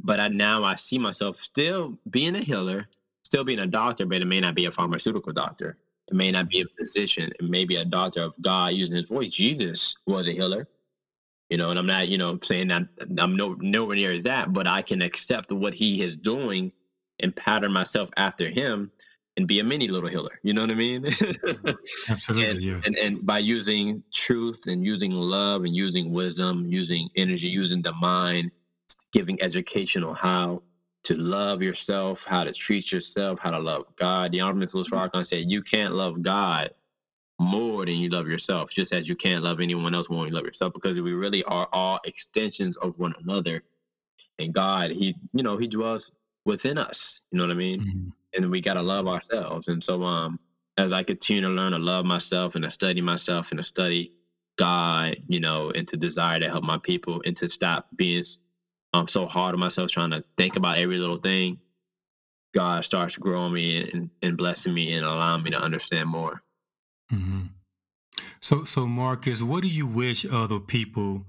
[0.00, 2.88] But I now I see myself still being a healer,
[3.24, 5.78] still being a doctor, but it may not be a pharmaceutical doctor.
[6.08, 7.32] It may not be a physician.
[7.38, 9.30] It may be a doctor of God using His voice.
[9.32, 10.68] Jesus was a healer,
[11.50, 12.84] you know, and I'm not, you know, saying that
[13.18, 16.72] I'm no nowhere near that, but I can accept what He is doing
[17.20, 18.90] and pattern myself after him
[19.36, 20.38] and be a mini little healer.
[20.42, 21.06] You know what I mean?
[22.08, 22.50] Absolutely.
[22.50, 22.80] and, yeah.
[22.84, 27.92] and and by using truth and using love and using wisdom, using energy, using the
[27.94, 28.50] mind,
[29.12, 30.62] giving education on how
[31.04, 34.32] to love yourself, how to treat yourself, how to love God.
[34.32, 34.94] The Honorable Louis mm-hmm.
[34.94, 36.70] Farrakhan said, "You can't love God."
[37.42, 40.34] more than you love yourself, just as you can't love anyone else more than you
[40.34, 43.62] love yourself, because we really are all extensions of one another.
[44.38, 46.12] And God, He, you know, He dwells
[46.44, 47.20] within us.
[47.30, 47.80] You know what I mean?
[47.80, 48.08] Mm-hmm.
[48.34, 49.68] And we gotta love ourselves.
[49.68, 50.38] And so um
[50.78, 54.12] as I continue to learn to love myself and to study myself and to study
[54.58, 58.24] God, you know, and to desire to help my people and to stop being
[58.92, 61.58] um so hard on myself trying to think about every little thing,
[62.54, 66.42] God starts growing me and, and blessing me and allowing me to understand more.
[67.12, 67.46] Mm-hmm.
[68.40, 71.26] So, so Marcus, what do you wish other people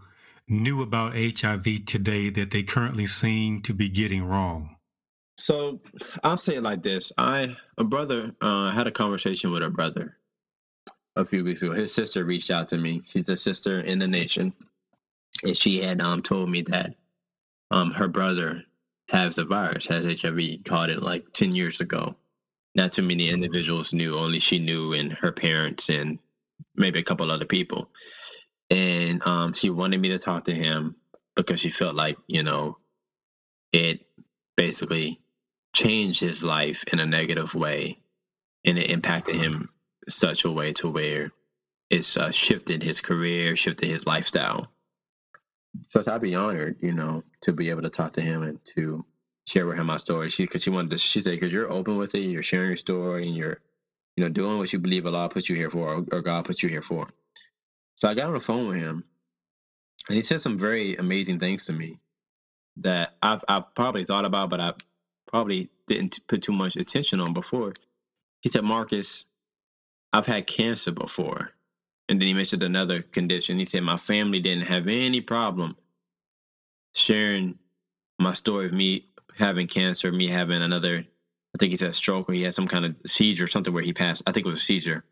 [0.47, 4.75] knew about HIV today that they currently seem to be getting wrong?
[5.37, 5.81] So,
[6.23, 10.17] I'll say it like this: I a brother uh, had a conversation with a brother
[11.15, 11.73] a few weeks ago.
[11.73, 13.01] His sister reached out to me.
[13.05, 14.53] She's a sister in the nation,
[15.43, 16.95] and she had um told me that
[17.71, 18.63] um her brother
[19.09, 22.15] has the virus, has HIV, caught it like ten years ago.
[22.75, 24.17] Not too many individuals knew.
[24.17, 26.19] Only she knew, and her parents and
[26.75, 27.89] maybe a couple other people.
[28.69, 30.95] And um, she wanted me to talk to him
[31.35, 32.77] because she felt like, you know,
[33.71, 34.01] it
[34.55, 35.19] basically
[35.73, 37.99] changed his life in a negative way
[38.65, 39.69] and it impacted him
[40.09, 41.31] such a way to where
[41.89, 44.67] it's uh, shifted his career, shifted his lifestyle.
[45.89, 49.05] So I'd be honored, you know, to be able to talk to him and to
[49.47, 50.29] share with him my story.
[50.29, 52.77] She, cause she wanted to, she said, because you're open with it, you're sharing your
[52.77, 53.59] story, and you're
[54.17, 56.69] you know, doing what you believe Allah put you here for or God put you
[56.69, 57.07] here for.
[57.97, 59.05] So I got on the phone with him
[60.09, 61.99] and he said some very amazing things to me
[62.77, 64.73] that I've, I've probably thought about, but I
[65.33, 67.73] probably didn't put too much attention on before.
[68.41, 69.25] He said, Marcus,
[70.13, 71.49] I've had cancer before.
[72.07, 73.57] And then he mentioned another condition.
[73.57, 75.75] He said, My family didn't have any problem
[76.93, 77.57] sharing
[78.19, 81.05] my story of me having cancer, me having another
[81.55, 83.93] I think he said stroke or he had some kind of seizure something where he
[83.93, 84.23] passed.
[84.27, 85.03] I think it was a seizure.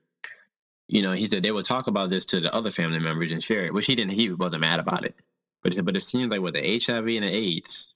[0.87, 3.43] You know, he said they would talk about this to the other family members and
[3.43, 5.15] share it, which he didn't, he wasn't mad about it.
[5.63, 7.93] But he said, but it seems like with the HIV and the AIDS,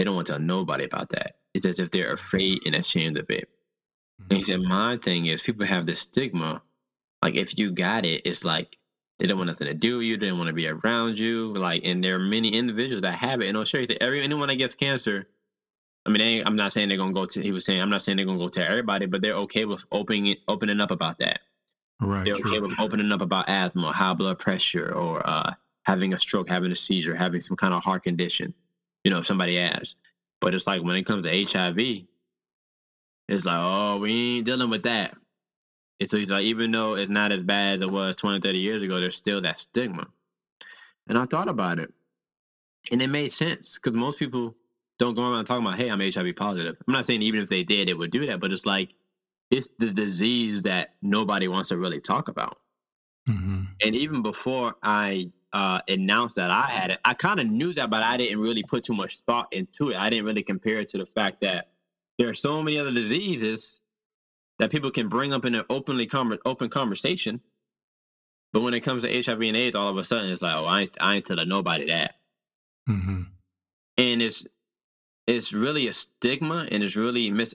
[0.00, 1.34] they don't want to tell nobody about that.
[1.52, 3.50] It's as if they're afraid and ashamed of it.
[4.30, 6.62] And he said, my thing is people have this stigma.
[7.20, 8.78] Like if you got it, it's like
[9.18, 10.16] they don't want nothing to do with you.
[10.16, 11.52] They don't want to be around you.
[11.52, 13.48] Like, and there are many individuals that have it.
[13.48, 15.28] And I'll show you that every anyone that gets cancer,
[16.06, 17.42] I mean, they, I'm not saying they're gonna go to.
[17.42, 19.84] He was saying I'm not saying they're gonna go to everybody, but they're okay with
[19.92, 21.40] opening opening up about that.
[22.00, 22.24] Right.
[22.24, 22.68] They're okay true.
[22.68, 26.74] with opening up about asthma, high blood pressure, or uh, having a stroke, having a
[26.74, 28.54] seizure, having some kind of heart condition.
[29.04, 29.96] You know, if somebody asks.
[30.40, 32.04] But it's like when it comes to HIV,
[33.28, 35.14] it's like, oh, we ain't dealing with that.
[36.00, 38.58] And so he's like, even though it's not as bad as it was 20, 30
[38.58, 40.06] years ago, there's still that stigma.
[41.08, 41.92] And I thought about it.
[42.90, 44.54] And it made sense because most people
[44.98, 46.76] don't go around talking about, hey, I'm HIV positive.
[46.86, 48.94] I'm not saying even if they did, it would do that, but it's like
[49.50, 52.58] it's the disease that nobody wants to really talk about.
[53.28, 53.64] Mm-hmm.
[53.84, 57.90] And even before I uh, announced that I had it, I kind of knew that,
[57.90, 59.96] but I didn't really put too much thought into it.
[59.96, 61.68] I didn't really compare it to the fact that
[62.18, 63.80] there are so many other diseases
[64.58, 67.40] that people can bring up in an openly com- open conversation.
[68.52, 70.66] But when it comes to HIV and AIDS, all of a sudden it's like, oh,
[70.66, 72.14] I ain't, I ain't telling nobody that.
[72.88, 73.22] Mm-hmm.
[73.98, 74.46] And it's
[75.26, 77.54] it's really a stigma and it's really mis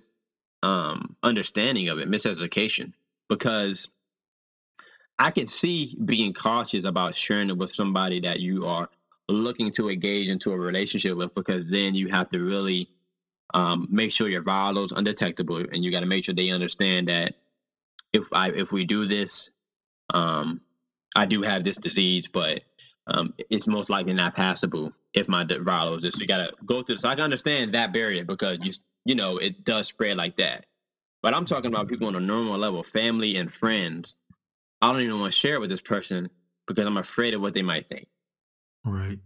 [0.64, 2.94] um, understanding of it, miseducation,
[3.30, 3.90] because
[5.18, 8.90] I can see being cautious about sharing it with somebody that you are
[9.30, 12.90] looking to engage into a relationship with, because then you have to really
[13.54, 17.08] um, make sure your viral is undetectable, and you got to make sure they understand
[17.08, 17.36] that
[18.14, 19.50] if I if we do this,
[20.14, 20.62] um,
[21.16, 22.62] I do have this disease, but
[23.08, 26.14] um, it's most likely not passable if my viral is.
[26.16, 26.98] So you gotta go through.
[26.98, 28.74] So I can understand that barrier because you
[29.06, 30.66] you know it does spread like that.
[31.22, 34.18] But I'm talking about people on a normal level, family and friends.
[34.82, 36.30] I don't even want to share with this person
[36.68, 38.08] because I'm afraid of what they might think.
[38.84, 39.20] Right.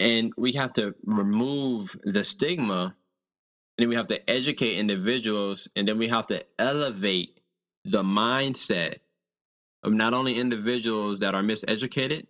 [0.00, 2.94] And we have to remove the stigma, and
[3.78, 7.40] then we have to educate individuals, and then we have to elevate
[7.84, 8.98] the mindset
[9.82, 12.26] of not only individuals that are miseducated,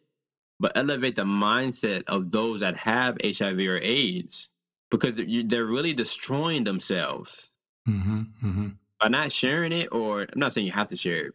[0.61, 4.51] but elevate the mindset of those that have HIV or AIDS
[4.91, 7.55] because they're really destroying themselves
[7.89, 8.69] mm-hmm, mm-hmm.
[9.01, 9.89] by not sharing it.
[9.93, 11.35] Or I'm not saying you have to share it,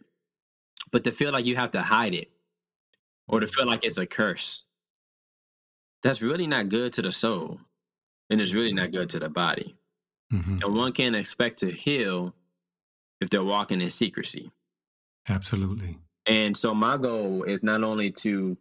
[0.92, 2.30] but to feel like you have to hide it
[3.28, 4.64] or to feel like it's a curse.
[6.02, 7.60] That's really not good to the soul,
[8.30, 9.76] and it's really not good to the body.
[10.32, 10.58] Mm-hmm.
[10.62, 12.34] And one can't expect to heal
[13.20, 14.50] if they're walking in secrecy.
[15.28, 15.98] Absolutely.
[16.26, 18.56] And so my goal is not only to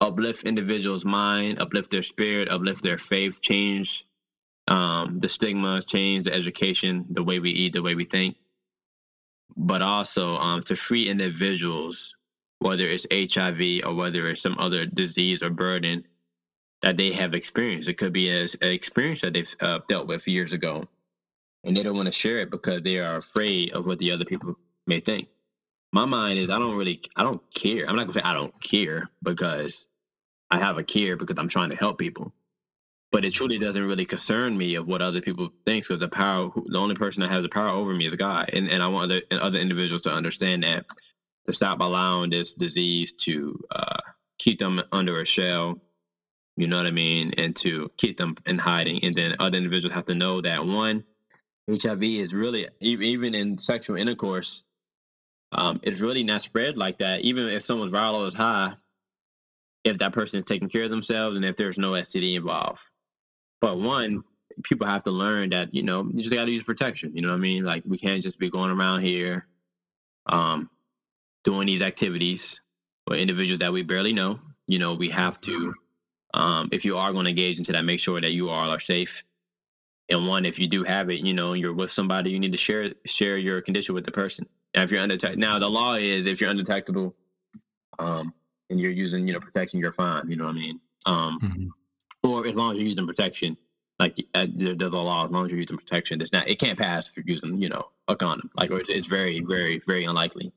[0.00, 4.06] uplift individuals' mind, uplift their spirit, uplift their faith, change
[4.68, 8.36] um, the stigma, change the education, the way we eat, the way we think,
[9.56, 12.14] but also um, to free individuals,
[12.60, 16.04] whether it's HIV or whether it's some other disease or burden,
[16.82, 17.88] that they have experienced.
[17.88, 20.84] It could be as an experience that they've uh, dealt with years ago,
[21.64, 24.24] and they don't want to share it because they are afraid of what the other
[24.26, 24.54] people
[24.86, 25.28] may think.
[25.92, 27.88] My mind is I don't really I don't care.
[27.88, 29.86] I'm not gonna say I don't care because
[30.50, 32.32] I have a care because I'm trying to help people.
[33.12, 35.84] But it truly doesn't really concern me of what other people think.
[35.86, 38.70] because the power, the only person that has the power over me is God, and
[38.70, 40.86] and I want other other individuals to understand that
[41.46, 44.00] to stop allowing this disease to uh,
[44.38, 45.76] keep them under a shell
[46.56, 49.04] you know what I mean, and to keep them in hiding.
[49.04, 51.04] And then other individuals have to know that one,
[51.70, 54.64] HIV is really even in sexual intercourse,
[55.52, 57.22] um, it's really not spread like that.
[57.22, 58.74] Even if someone's viral is high,
[59.84, 62.82] if that person is taking care of themselves and if there's no STD involved.
[63.62, 64.24] But one,
[64.64, 67.16] people have to learn that you know you just got to use protection.
[67.16, 67.64] You know what I mean?
[67.64, 69.46] Like we can't just be going around here,
[70.26, 70.68] um,
[71.44, 72.60] doing these activities
[73.06, 74.40] with individuals that we barely know.
[74.66, 75.74] You know, we have to
[76.34, 78.80] um, if you are going to engage into that, make sure that you all are
[78.80, 79.22] safe.
[80.08, 82.58] And one, if you do have it, you know, you're with somebody, you need to
[82.58, 84.46] share share your condition with the person.
[84.74, 87.14] Now, if you're undetectable, now the law is if you're undetectable,
[87.98, 88.34] um,
[88.70, 90.28] and you're using, you know, protection, you're fine.
[90.28, 90.80] You know what I mean?
[91.06, 91.66] Um, mm-hmm.
[92.22, 93.56] Or as long as you're using protection,
[93.98, 96.20] like uh, there, there's a law as long as you're using protection.
[96.20, 98.50] It's not, it can't pass if you're using, you know, a condom.
[98.56, 100.52] Like, it's, it's very, very, very unlikely.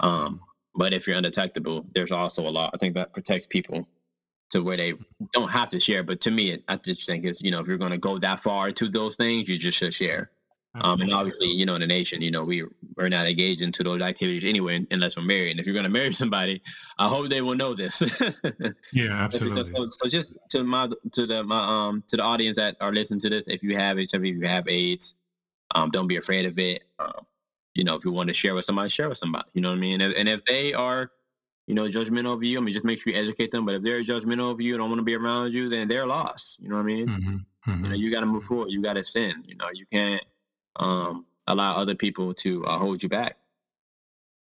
[0.00, 0.40] Um,
[0.74, 3.88] but if you're undetectable, there's also a law I think that protects people
[4.50, 4.94] to where they
[5.32, 6.02] don't have to share.
[6.02, 8.40] But to me, I just think it's you know if you're going to go that
[8.40, 10.30] far to those things, you just should share.
[10.80, 12.64] Um, and obviously, you know, in the nation, you know, we
[12.96, 15.52] we're not engaged into those activities anyway, unless we're married.
[15.52, 16.62] And if you're going to marry somebody,
[16.98, 18.02] I hope they will know this.
[18.92, 19.64] yeah, absolutely.
[19.64, 23.20] So, so, just to my to the my um to the audience that are listening
[23.20, 25.16] to this, if you have HIV, if you have AIDS,
[25.74, 26.82] um, don't be afraid of it.
[26.98, 27.26] Um,
[27.74, 29.48] you know, if you want to share with somebody, share with somebody.
[29.54, 30.00] You know what I mean?
[30.00, 31.10] And if, and if they are
[31.66, 32.58] you know, judgmental of you.
[32.58, 33.66] I mean, just make sure you educate them.
[33.66, 36.06] But if they're judgmental of you and don't want to be around you, then they're
[36.06, 36.60] lost.
[36.60, 37.08] You know what I mean?
[37.08, 37.36] Mm-hmm.
[37.70, 37.84] Mm-hmm.
[37.84, 38.70] You know, you got to move forward.
[38.70, 39.42] You got to sin.
[39.44, 40.22] You know, you can't
[40.78, 43.36] um, allow other people to uh, hold you back.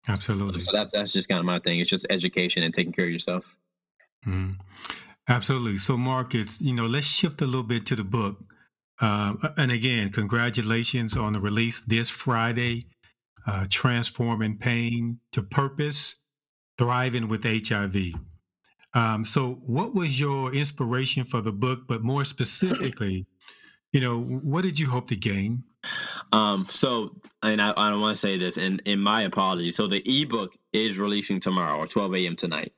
[0.07, 0.61] Absolutely.
[0.61, 1.79] So that's that's just kind of my thing.
[1.79, 3.57] It's just education and taking care of yourself.
[4.25, 4.53] Mm-hmm.
[5.27, 5.77] Absolutely.
[5.79, 8.39] So, Mark, it's you know, let's shift a little bit to the book.
[9.01, 12.87] Uh, and again, congratulations on the release this Friday.
[13.47, 16.17] Uh, transforming pain to purpose
[16.79, 17.95] thriving with HIV.
[18.95, 21.81] Um, so, what was your inspiration for the book?
[21.87, 23.25] But more specifically,
[23.91, 25.63] you know, what did you hope to gain?
[26.31, 29.75] Um, so, and I, I don't want to say this, and in my apologies.
[29.75, 32.35] So, the ebook is releasing tomorrow or 12 a.m.
[32.35, 32.73] tonight,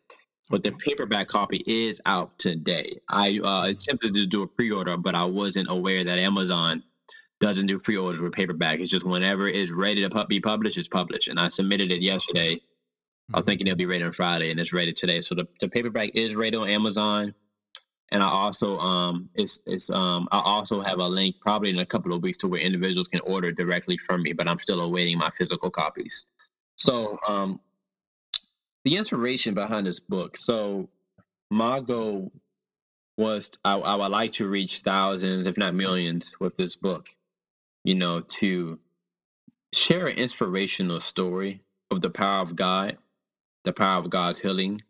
[0.49, 2.99] but the paperback copy is out today.
[3.09, 6.83] I uh, attempted to do a pre-order, but I wasn't aware that Amazon
[7.39, 8.79] doesn't do pre-orders with paperback.
[8.79, 11.27] It's just whenever it's ready to be published, it's published.
[11.27, 12.61] And I submitted it yesterday
[13.33, 13.49] I was mm-hmm.
[13.49, 15.19] thinking it'll be ready on Friday, and it's ready today.
[15.19, 17.33] So the, the paperback is ready on Amazon,
[18.11, 21.85] and I also um it's it's um I also have a link probably in a
[21.85, 25.17] couple of weeks to where individuals can order directly from me, but I'm still awaiting
[25.17, 26.25] my physical copies.
[26.77, 27.59] So um
[28.85, 30.37] the inspiration behind this book.
[30.37, 30.89] So
[31.51, 32.31] my goal
[33.17, 37.07] was I, I would like to reach thousands, if not millions, with this book.
[37.85, 38.79] You know, to
[39.73, 42.97] share an inspirational story of the power of God
[43.65, 44.81] the power of God's healing,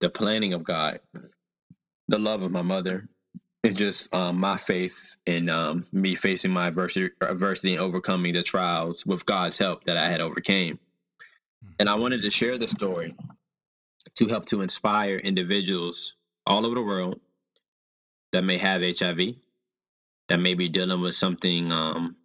[0.00, 1.00] the planning of God,
[2.10, 3.08] the love of my mother,
[3.62, 8.42] and just um, my faith in um, me facing my adversity, adversity and overcoming the
[8.42, 10.78] trials with God's help that I had overcame.
[11.78, 13.14] And I wanted to share the story
[14.16, 17.20] to help to inspire individuals all over the world
[18.32, 19.36] that may have HIV,
[20.28, 22.16] that may be dealing with something um,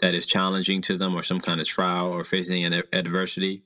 [0.00, 3.62] that is challenging to them or some kind of trial or facing an adversity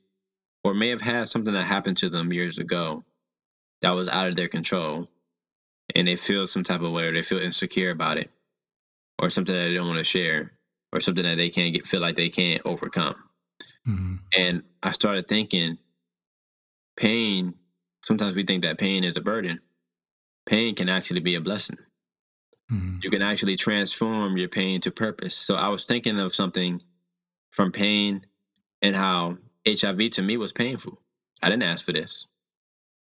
[0.63, 3.03] or may have had something that happened to them years ago
[3.81, 5.07] that was out of their control
[5.95, 8.29] and they feel some type of way or they feel insecure about it
[9.19, 10.51] or something that they don't want to share
[10.91, 13.15] or something that they can't get feel like they can't overcome
[13.87, 14.15] mm-hmm.
[14.37, 15.77] and i started thinking
[16.97, 17.53] pain
[18.03, 19.59] sometimes we think that pain is a burden
[20.45, 21.77] pain can actually be a blessing
[22.71, 22.97] mm-hmm.
[23.01, 26.81] you can actually transform your pain to purpose so i was thinking of something
[27.51, 28.25] from pain
[28.81, 29.37] and how
[29.67, 31.01] HIV to me was painful.
[31.41, 32.27] I didn't ask for this.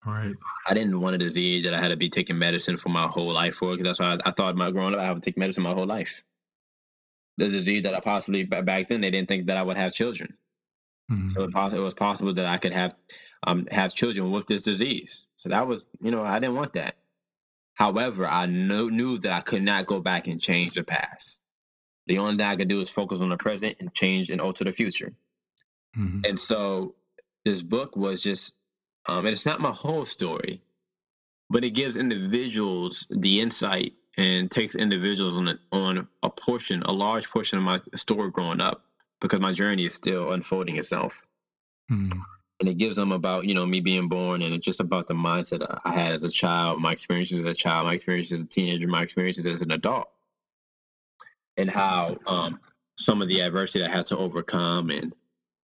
[0.06, 0.34] Right.
[0.66, 3.32] I didn't want a disease that I had to be taking medicine for my whole
[3.32, 3.72] life for.
[3.72, 5.86] Because that's why I, I, thought my growing up I would take medicine my whole
[5.86, 6.22] life.
[7.38, 10.36] The disease that I possibly back then they didn't think that I would have children.
[11.10, 11.30] Mm-hmm.
[11.30, 12.94] So it, it was possible that I could have
[13.46, 15.26] um have children with this disease.
[15.36, 16.96] So that was you know I didn't want that.
[17.74, 21.40] However, I knew knew that I could not go back and change the past.
[22.06, 24.64] The only thing I could do is focus on the present and change and alter
[24.64, 25.12] the future.
[25.96, 26.20] Mm-hmm.
[26.24, 26.94] And so
[27.44, 28.54] this book was just,
[29.06, 30.62] um, and it's not my whole story,
[31.50, 36.92] but it gives individuals the insight and takes individuals on a, on a portion, a
[36.92, 38.84] large portion of my story growing up,
[39.20, 41.26] because my journey is still unfolding itself.
[41.90, 42.20] Mm.
[42.60, 45.14] And it gives them about you know me being born, and it's just about the
[45.14, 48.46] mindset I had as a child, my experiences as a child, my experiences as a
[48.46, 50.08] teenager, my experiences as an adult,
[51.56, 52.60] and how um,
[52.96, 55.14] some of the adversity I had to overcome, and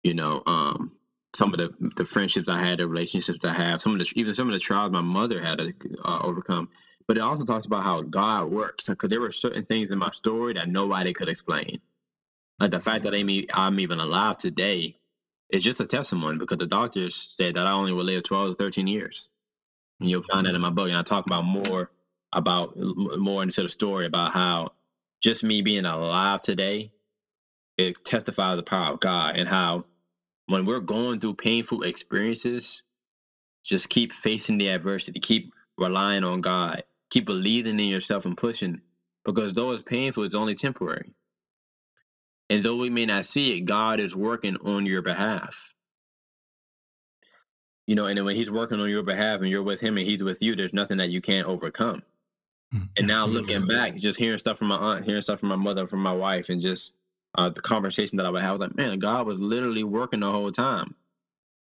[0.03, 0.93] you know um,
[1.35, 4.35] some of the the friendships I had, the relationships I have, some of the even
[4.35, 5.74] some of the trials my mother had to
[6.05, 6.70] uh, overcome.
[7.09, 10.11] But it also talks about how God works, because there were certain things in my
[10.12, 11.80] story that nobody could explain.
[12.61, 14.97] Like the fact that I'm, I'm even alive today
[15.51, 18.55] is just a testimony because the doctors said that I only will live 12 to
[18.57, 19.30] 13 years.
[20.01, 20.89] And you'll find that in my book.
[20.89, 21.91] And I talk about more
[22.32, 24.70] about more into the story about how
[25.22, 26.93] just me being alive today,
[27.78, 29.85] it testifies the power of God and how
[30.47, 32.82] when we're going through painful experiences,
[33.64, 38.80] just keep facing the adversity, keep relying on God, keep believing in yourself and pushing
[39.24, 41.14] because though it's painful, it's only temporary.
[42.51, 45.74] And though we may not see it, God is working on your behalf.
[47.86, 50.22] You know, and when He's working on your behalf and you're with Him and He's
[50.22, 52.03] with you, there's nothing that you can't overcome.
[52.74, 55.57] Mm, and now looking back, just hearing stuff from my aunt, hearing stuff from my
[55.57, 56.95] mother, from my wife, and just
[57.35, 60.20] uh, the conversation that I would have, I was like, man, God was literally working
[60.20, 60.95] the whole time.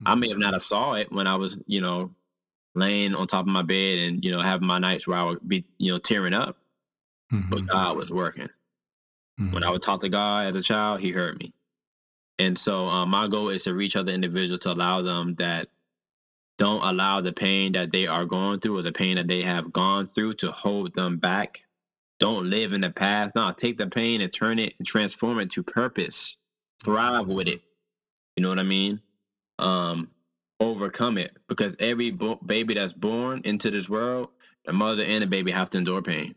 [0.05, 2.13] I may have not have saw it when I was, you know,
[2.75, 5.47] laying on top of my bed and you know having my nights where I would
[5.47, 6.57] be, you know, tearing up,
[7.33, 7.49] mm-hmm.
[7.51, 8.49] but God was working.
[9.41, 9.53] Mm-hmm.
[9.53, 11.53] When I would talk to God as a child, He heard me,
[12.39, 15.69] and so um, my goal is to reach other individuals to allow them that
[16.59, 19.73] don't allow the pain that they are going through or the pain that they have
[19.73, 21.65] gone through to hold them back
[22.23, 23.35] don't live in the past.
[23.35, 26.37] No, take the pain and turn it and transform it to purpose.
[26.85, 27.63] Thrive with it.
[28.37, 29.01] You know what I mean?
[29.59, 30.09] Um,
[30.61, 34.29] overcome it because every bo- baby that's born into this world,
[34.65, 36.37] the mother and the baby have to endure pain.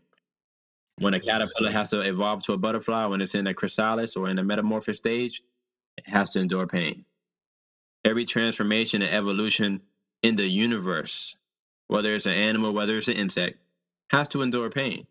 [0.97, 4.27] When a caterpillar has to evolve to a butterfly, when it's in the chrysalis or
[4.27, 5.43] in the metamorphic stage,
[5.97, 7.05] it has to endure pain.
[8.03, 9.83] Every transformation and evolution
[10.23, 11.35] in the universe,
[11.89, 13.59] whether it's an animal, whether it's an insect,
[14.09, 15.05] has to endure pain.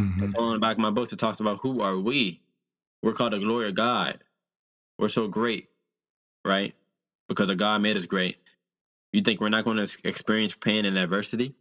[0.00, 0.24] Mm-hmm.
[0.24, 1.12] It's on the back of my books.
[1.12, 2.40] It talks about who are we?
[3.02, 4.22] We're called the glory of God.
[4.98, 5.68] We're so great,
[6.44, 6.74] right?
[7.28, 8.36] Because the God made us great.
[9.12, 11.54] You think we're not going to experience pain and adversity?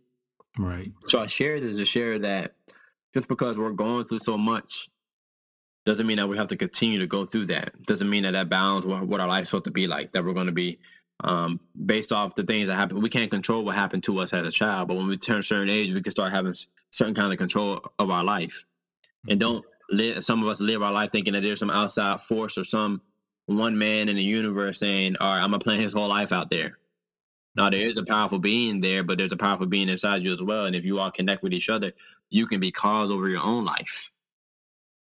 [0.57, 0.91] Right.
[1.07, 2.53] So I share this to share that
[3.13, 4.89] just because we're going through so much
[5.85, 7.81] doesn't mean that we have to continue to go through that.
[7.83, 10.11] Doesn't mean that that balance what our life's supposed to be like.
[10.11, 10.79] That we're going to be
[11.23, 13.01] um, based off the things that happen.
[13.01, 15.43] We can't control what happened to us as a child, but when we turn a
[15.43, 16.53] certain age, we can start having
[16.91, 18.65] certain kind of control of our life,
[19.27, 19.53] and mm-hmm.
[19.53, 20.23] don't live.
[20.23, 23.01] Some of us live our life thinking that there's some outside force or some
[23.47, 26.49] one man in the universe saying, "All right, I'm gonna plan his whole life out
[26.49, 26.77] there."
[27.55, 30.41] Now there is a powerful being there, but there's a powerful being inside you as
[30.41, 30.65] well.
[30.65, 31.91] And if you all connect with each other,
[32.29, 34.11] you can be cause over your own life.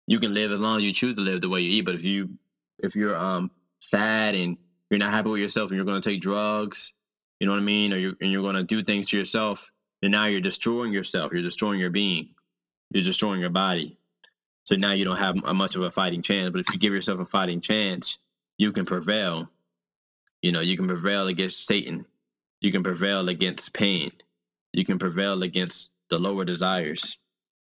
[0.06, 1.86] You can live as long as you choose to live the way you eat.
[1.86, 2.30] But if you
[2.78, 3.50] if you're um
[3.80, 4.58] sad and
[4.94, 6.92] you're not happy with yourself and you're going to take drugs,
[7.40, 9.70] you know what I mean, or you're and you're going to do things to yourself,
[10.02, 11.32] and now you're destroying yourself.
[11.32, 12.30] You're destroying your being.
[12.90, 13.98] You're destroying your body.
[14.64, 16.50] So now you don't have much of a fighting chance.
[16.50, 18.18] But if you give yourself a fighting chance,
[18.56, 19.50] you can prevail.
[20.42, 22.06] You know, you can prevail against Satan.
[22.60, 24.12] You can prevail against pain.
[24.72, 27.18] You can prevail against the lower desires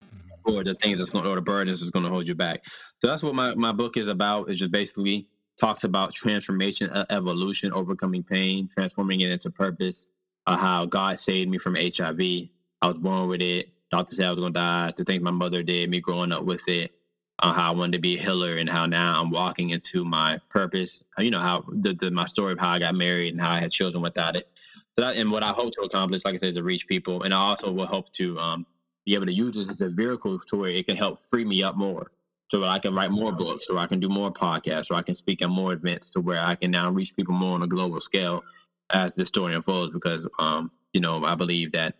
[0.04, 0.50] mm-hmm.
[0.52, 2.64] or the things that's going or the burdens that's going to hold you back.
[3.00, 4.50] So that's what my, my book is about.
[4.50, 5.28] Is just basically
[5.58, 10.06] talks about transformation, evolution, overcoming pain, transforming it into purpose.
[10.46, 12.20] Uh, how God saved me from HIV.
[12.20, 13.68] I was born with it.
[13.90, 14.92] Doctor said I was gonna die.
[14.96, 16.92] The things my mother did, me growing up with it.
[17.40, 20.40] Uh, how I wanted to be a healer, and how now I'm walking into my
[20.48, 21.02] purpose.
[21.18, 23.50] Uh, you know how the, the, my story of how I got married and how
[23.50, 24.48] I had children without it.
[24.94, 27.22] So that, and what I hope to accomplish, like I said, is to reach people,
[27.22, 28.66] and I also will hope to um,
[29.06, 31.62] be able to use this as a vehicle to where it can help free me
[31.62, 32.10] up more
[32.50, 35.14] so I can write more books, or I can do more podcasts, or I can
[35.14, 38.00] speak at more events, to where I can now reach people more on a global
[38.00, 38.42] scale
[38.90, 39.92] as this story unfolds.
[39.92, 41.96] Because, um, you know, I believe that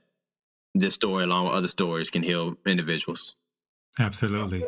[0.74, 3.34] this story, along with other stories, can heal individuals.
[3.98, 4.64] Absolutely.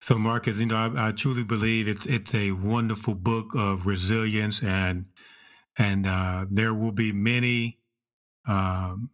[0.00, 4.62] So, Marcus, you know, I, I truly believe it's it's a wonderful book of resilience,
[4.62, 5.06] and
[5.78, 7.78] and uh, there will be many
[8.46, 9.10] um,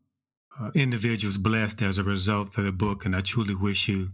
[0.60, 3.04] uh, individuals blessed as a result of the book.
[3.04, 4.10] And I truly wish you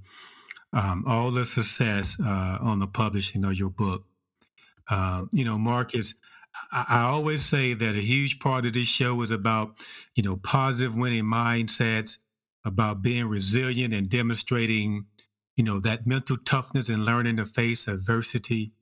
[0.77, 4.05] um, all the success uh, on the publishing of your book.
[4.89, 6.15] Uh, you know, Marcus,
[6.71, 9.79] I, I, always say that a huge part of this show is about,
[10.15, 12.19] you know, positive winning mindsets,
[12.63, 15.07] about being resilient and demonstrating,
[15.57, 18.73] you know, that mental toughness and learning to face adversity,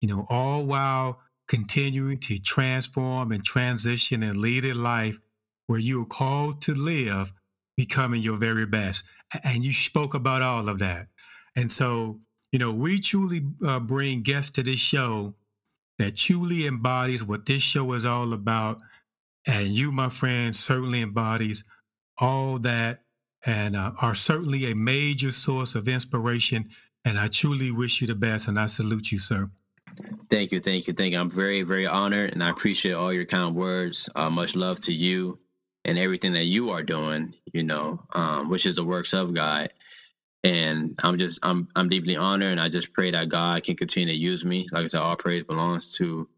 [0.00, 5.18] you know, all while continuing to transform and transition and lead a life
[5.66, 7.34] where you are called to live
[7.76, 9.04] becoming your very best.
[9.44, 11.08] And you spoke about all of that.
[11.56, 12.20] And so,
[12.52, 15.34] you know, we truly uh, bring guests to this show
[15.98, 18.80] that truly embodies what this show is all about.
[19.46, 21.64] And you, my friend, certainly embodies
[22.18, 23.00] all that
[23.44, 26.68] and uh, are certainly a major source of inspiration.
[27.04, 29.48] And I truly wish you the best, and I salute you, sir.
[30.28, 31.20] Thank you, thank you, thank you.
[31.20, 34.08] I'm very, very honored, and I appreciate all your kind words.
[34.14, 35.38] Uh, much love to you
[35.84, 37.32] and everything that you are doing.
[37.52, 39.72] You know, um, which is the works of God.
[40.46, 44.14] And I'm just, I'm, I'm deeply honored, and I just pray that God can continue
[44.14, 44.68] to use me.
[44.70, 46.28] Like I said, all praise belongs to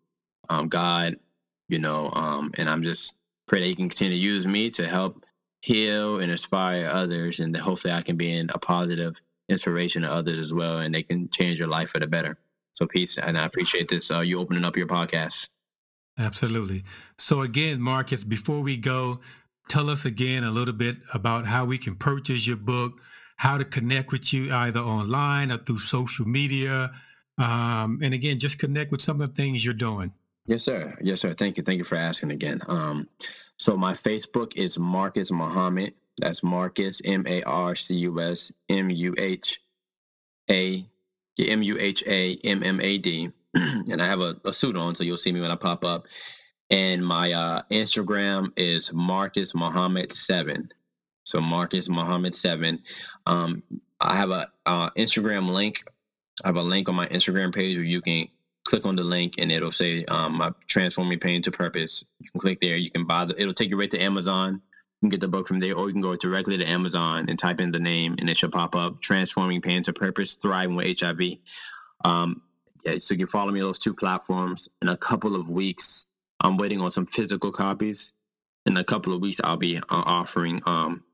[0.48, 1.16] um, God.
[1.68, 3.12] You know, um, and I'm just
[3.46, 5.26] pray that He can continue to use me to help
[5.60, 9.20] heal and inspire others, and that hopefully I can be in a positive
[9.50, 12.38] inspiration to others as well, and they can change your life for the better.
[12.72, 14.10] So peace, and I appreciate this.
[14.10, 15.48] Uh, you opening up your podcast.
[16.18, 16.82] Absolutely.
[17.18, 19.20] So again, Marcus, before we go,
[19.68, 23.00] tell us again a little bit about how we can purchase your book,
[23.38, 26.90] how to connect with you either online or through social media,
[27.38, 30.12] um, and again, just connect with some of the things you're doing.
[30.46, 30.98] Yes, sir.
[31.00, 31.34] Yes, sir.
[31.34, 31.62] Thank you.
[31.62, 32.60] Thank you for asking again.
[32.66, 33.08] Um,
[33.56, 35.94] so my Facebook is Marcus Muhammad.
[36.18, 39.60] That's Marcus M A R C U S M U H
[40.50, 40.84] A
[41.38, 43.30] M U H A M M A D.
[43.54, 46.06] And I have a, a, suit on, so you'll see me when I pop up.
[46.70, 50.70] And my uh, Instagram is Marcus Muhammad seven.
[51.24, 52.82] So Marcus Muhammad seven.
[53.28, 53.62] Um,
[54.00, 55.84] I have a uh, Instagram link.
[56.42, 58.28] I have a link on my Instagram page where you can
[58.64, 62.04] click on the link and it'll say um, my transforming pain to purpose.
[62.20, 62.76] You can click there.
[62.76, 63.40] You can buy the.
[63.40, 64.54] It'll take you right to Amazon.
[64.54, 67.38] You can get the book from there, or you can go directly to Amazon and
[67.38, 69.00] type in the name, and it should pop up.
[69.00, 71.20] Transforming pain to purpose, thriving with HIV.
[72.04, 72.42] Um,
[72.84, 74.68] yeah, so you can follow me on those two platforms.
[74.82, 76.06] In a couple of weeks,
[76.40, 78.12] I'm waiting on some physical copies.
[78.66, 80.60] In a couple of weeks, I'll be uh, offering.
[80.66, 81.04] Um,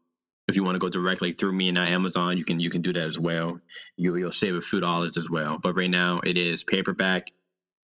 [0.48, 2.82] if you want to go directly through me and not Amazon, you can you can
[2.82, 3.60] do that as well.
[3.96, 5.58] You you'll save a few dollars as well.
[5.62, 7.30] But right now, it is paperback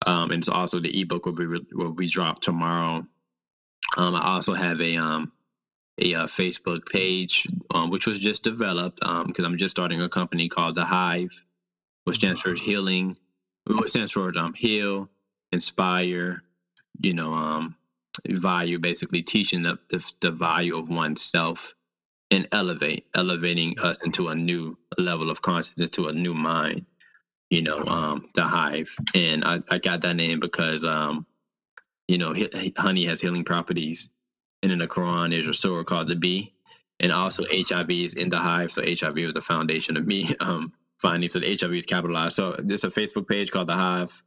[0.05, 3.07] um, and it's also the ebook will be will be dropped tomorrow.
[3.97, 5.33] Um, I also have a um,
[5.99, 10.09] a, uh, Facebook page um, which was just developed because um, I'm just starting a
[10.09, 11.45] company called The Hive,
[12.05, 13.17] which stands for healing,
[13.67, 15.09] which stands for um, heal,
[15.53, 16.43] inspire,
[17.01, 17.77] you know, um,
[18.29, 21.75] value, basically teaching the, the, the value of oneself
[22.31, 26.83] and elevate, elevating us into a new level of consciousness, to a new mind
[27.51, 28.95] you know, um, the hive.
[29.15, 31.27] And I, I got that name because, um,
[32.09, 32.35] you know,
[32.77, 34.09] honey has healing properties.
[34.63, 36.55] And in the Quran, there's a surah called the bee.
[36.99, 38.73] And also HIV is in the hive.
[38.73, 41.29] So HIV was the foundation of me um, finding.
[41.29, 42.37] So the HIV is capitalized.
[42.37, 44.23] So there's a Facebook page called the hive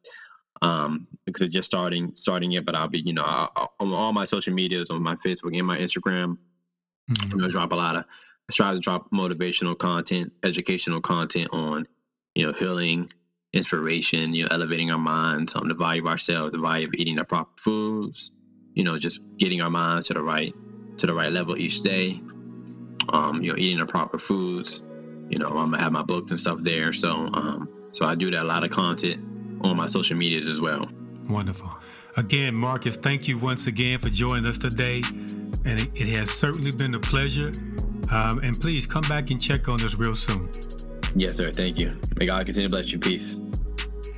[0.62, 2.66] um, because it's just starting starting it.
[2.66, 5.68] But I'll be, you know, I, on all my social medias, on my Facebook and
[5.68, 6.38] my Instagram,
[7.10, 7.30] mm-hmm.
[7.30, 8.04] Going to drop a lot of,
[8.50, 11.88] I try to drop motivational content, educational content on
[12.36, 13.10] you know, healing,
[13.54, 17.16] inspiration, you know, elevating our minds on the value of ourselves, the value of eating
[17.16, 18.32] the proper foods,
[18.74, 20.54] you know, just getting our minds to the right
[20.98, 22.22] to the right level each day.
[23.10, 24.84] Um, you know, eating the proper foods.
[25.30, 26.94] You know, I'm gonna have my books and stuff there.
[26.94, 29.22] So um, so I do that a lot of content
[29.62, 30.88] on my social medias as well.
[31.28, 31.70] Wonderful.
[32.16, 35.02] Again, Marcus, thank you once again for joining us today.
[35.66, 37.52] And it, it has certainly been a pleasure.
[38.12, 40.50] Um, and please come back and check on us real soon.
[41.16, 41.52] Yes, sir.
[41.52, 42.00] Thank you.
[42.18, 43.00] May God continue to bless you.
[43.00, 43.40] Peace.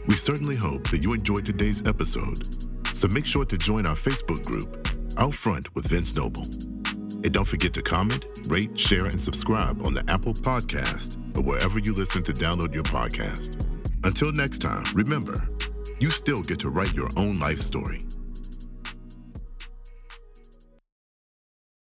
[0.07, 2.67] We certainly hope that you enjoyed today's episode.
[2.95, 4.87] So make sure to join our Facebook group,
[5.17, 6.43] Out Front with Vince Noble.
[6.43, 11.79] And don't forget to comment, rate, share, and subscribe on the Apple Podcast or wherever
[11.79, 13.67] you listen to download your podcast.
[14.03, 15.47] Until next time, remember,
[15.99, 18.05] you still get to write your own life story.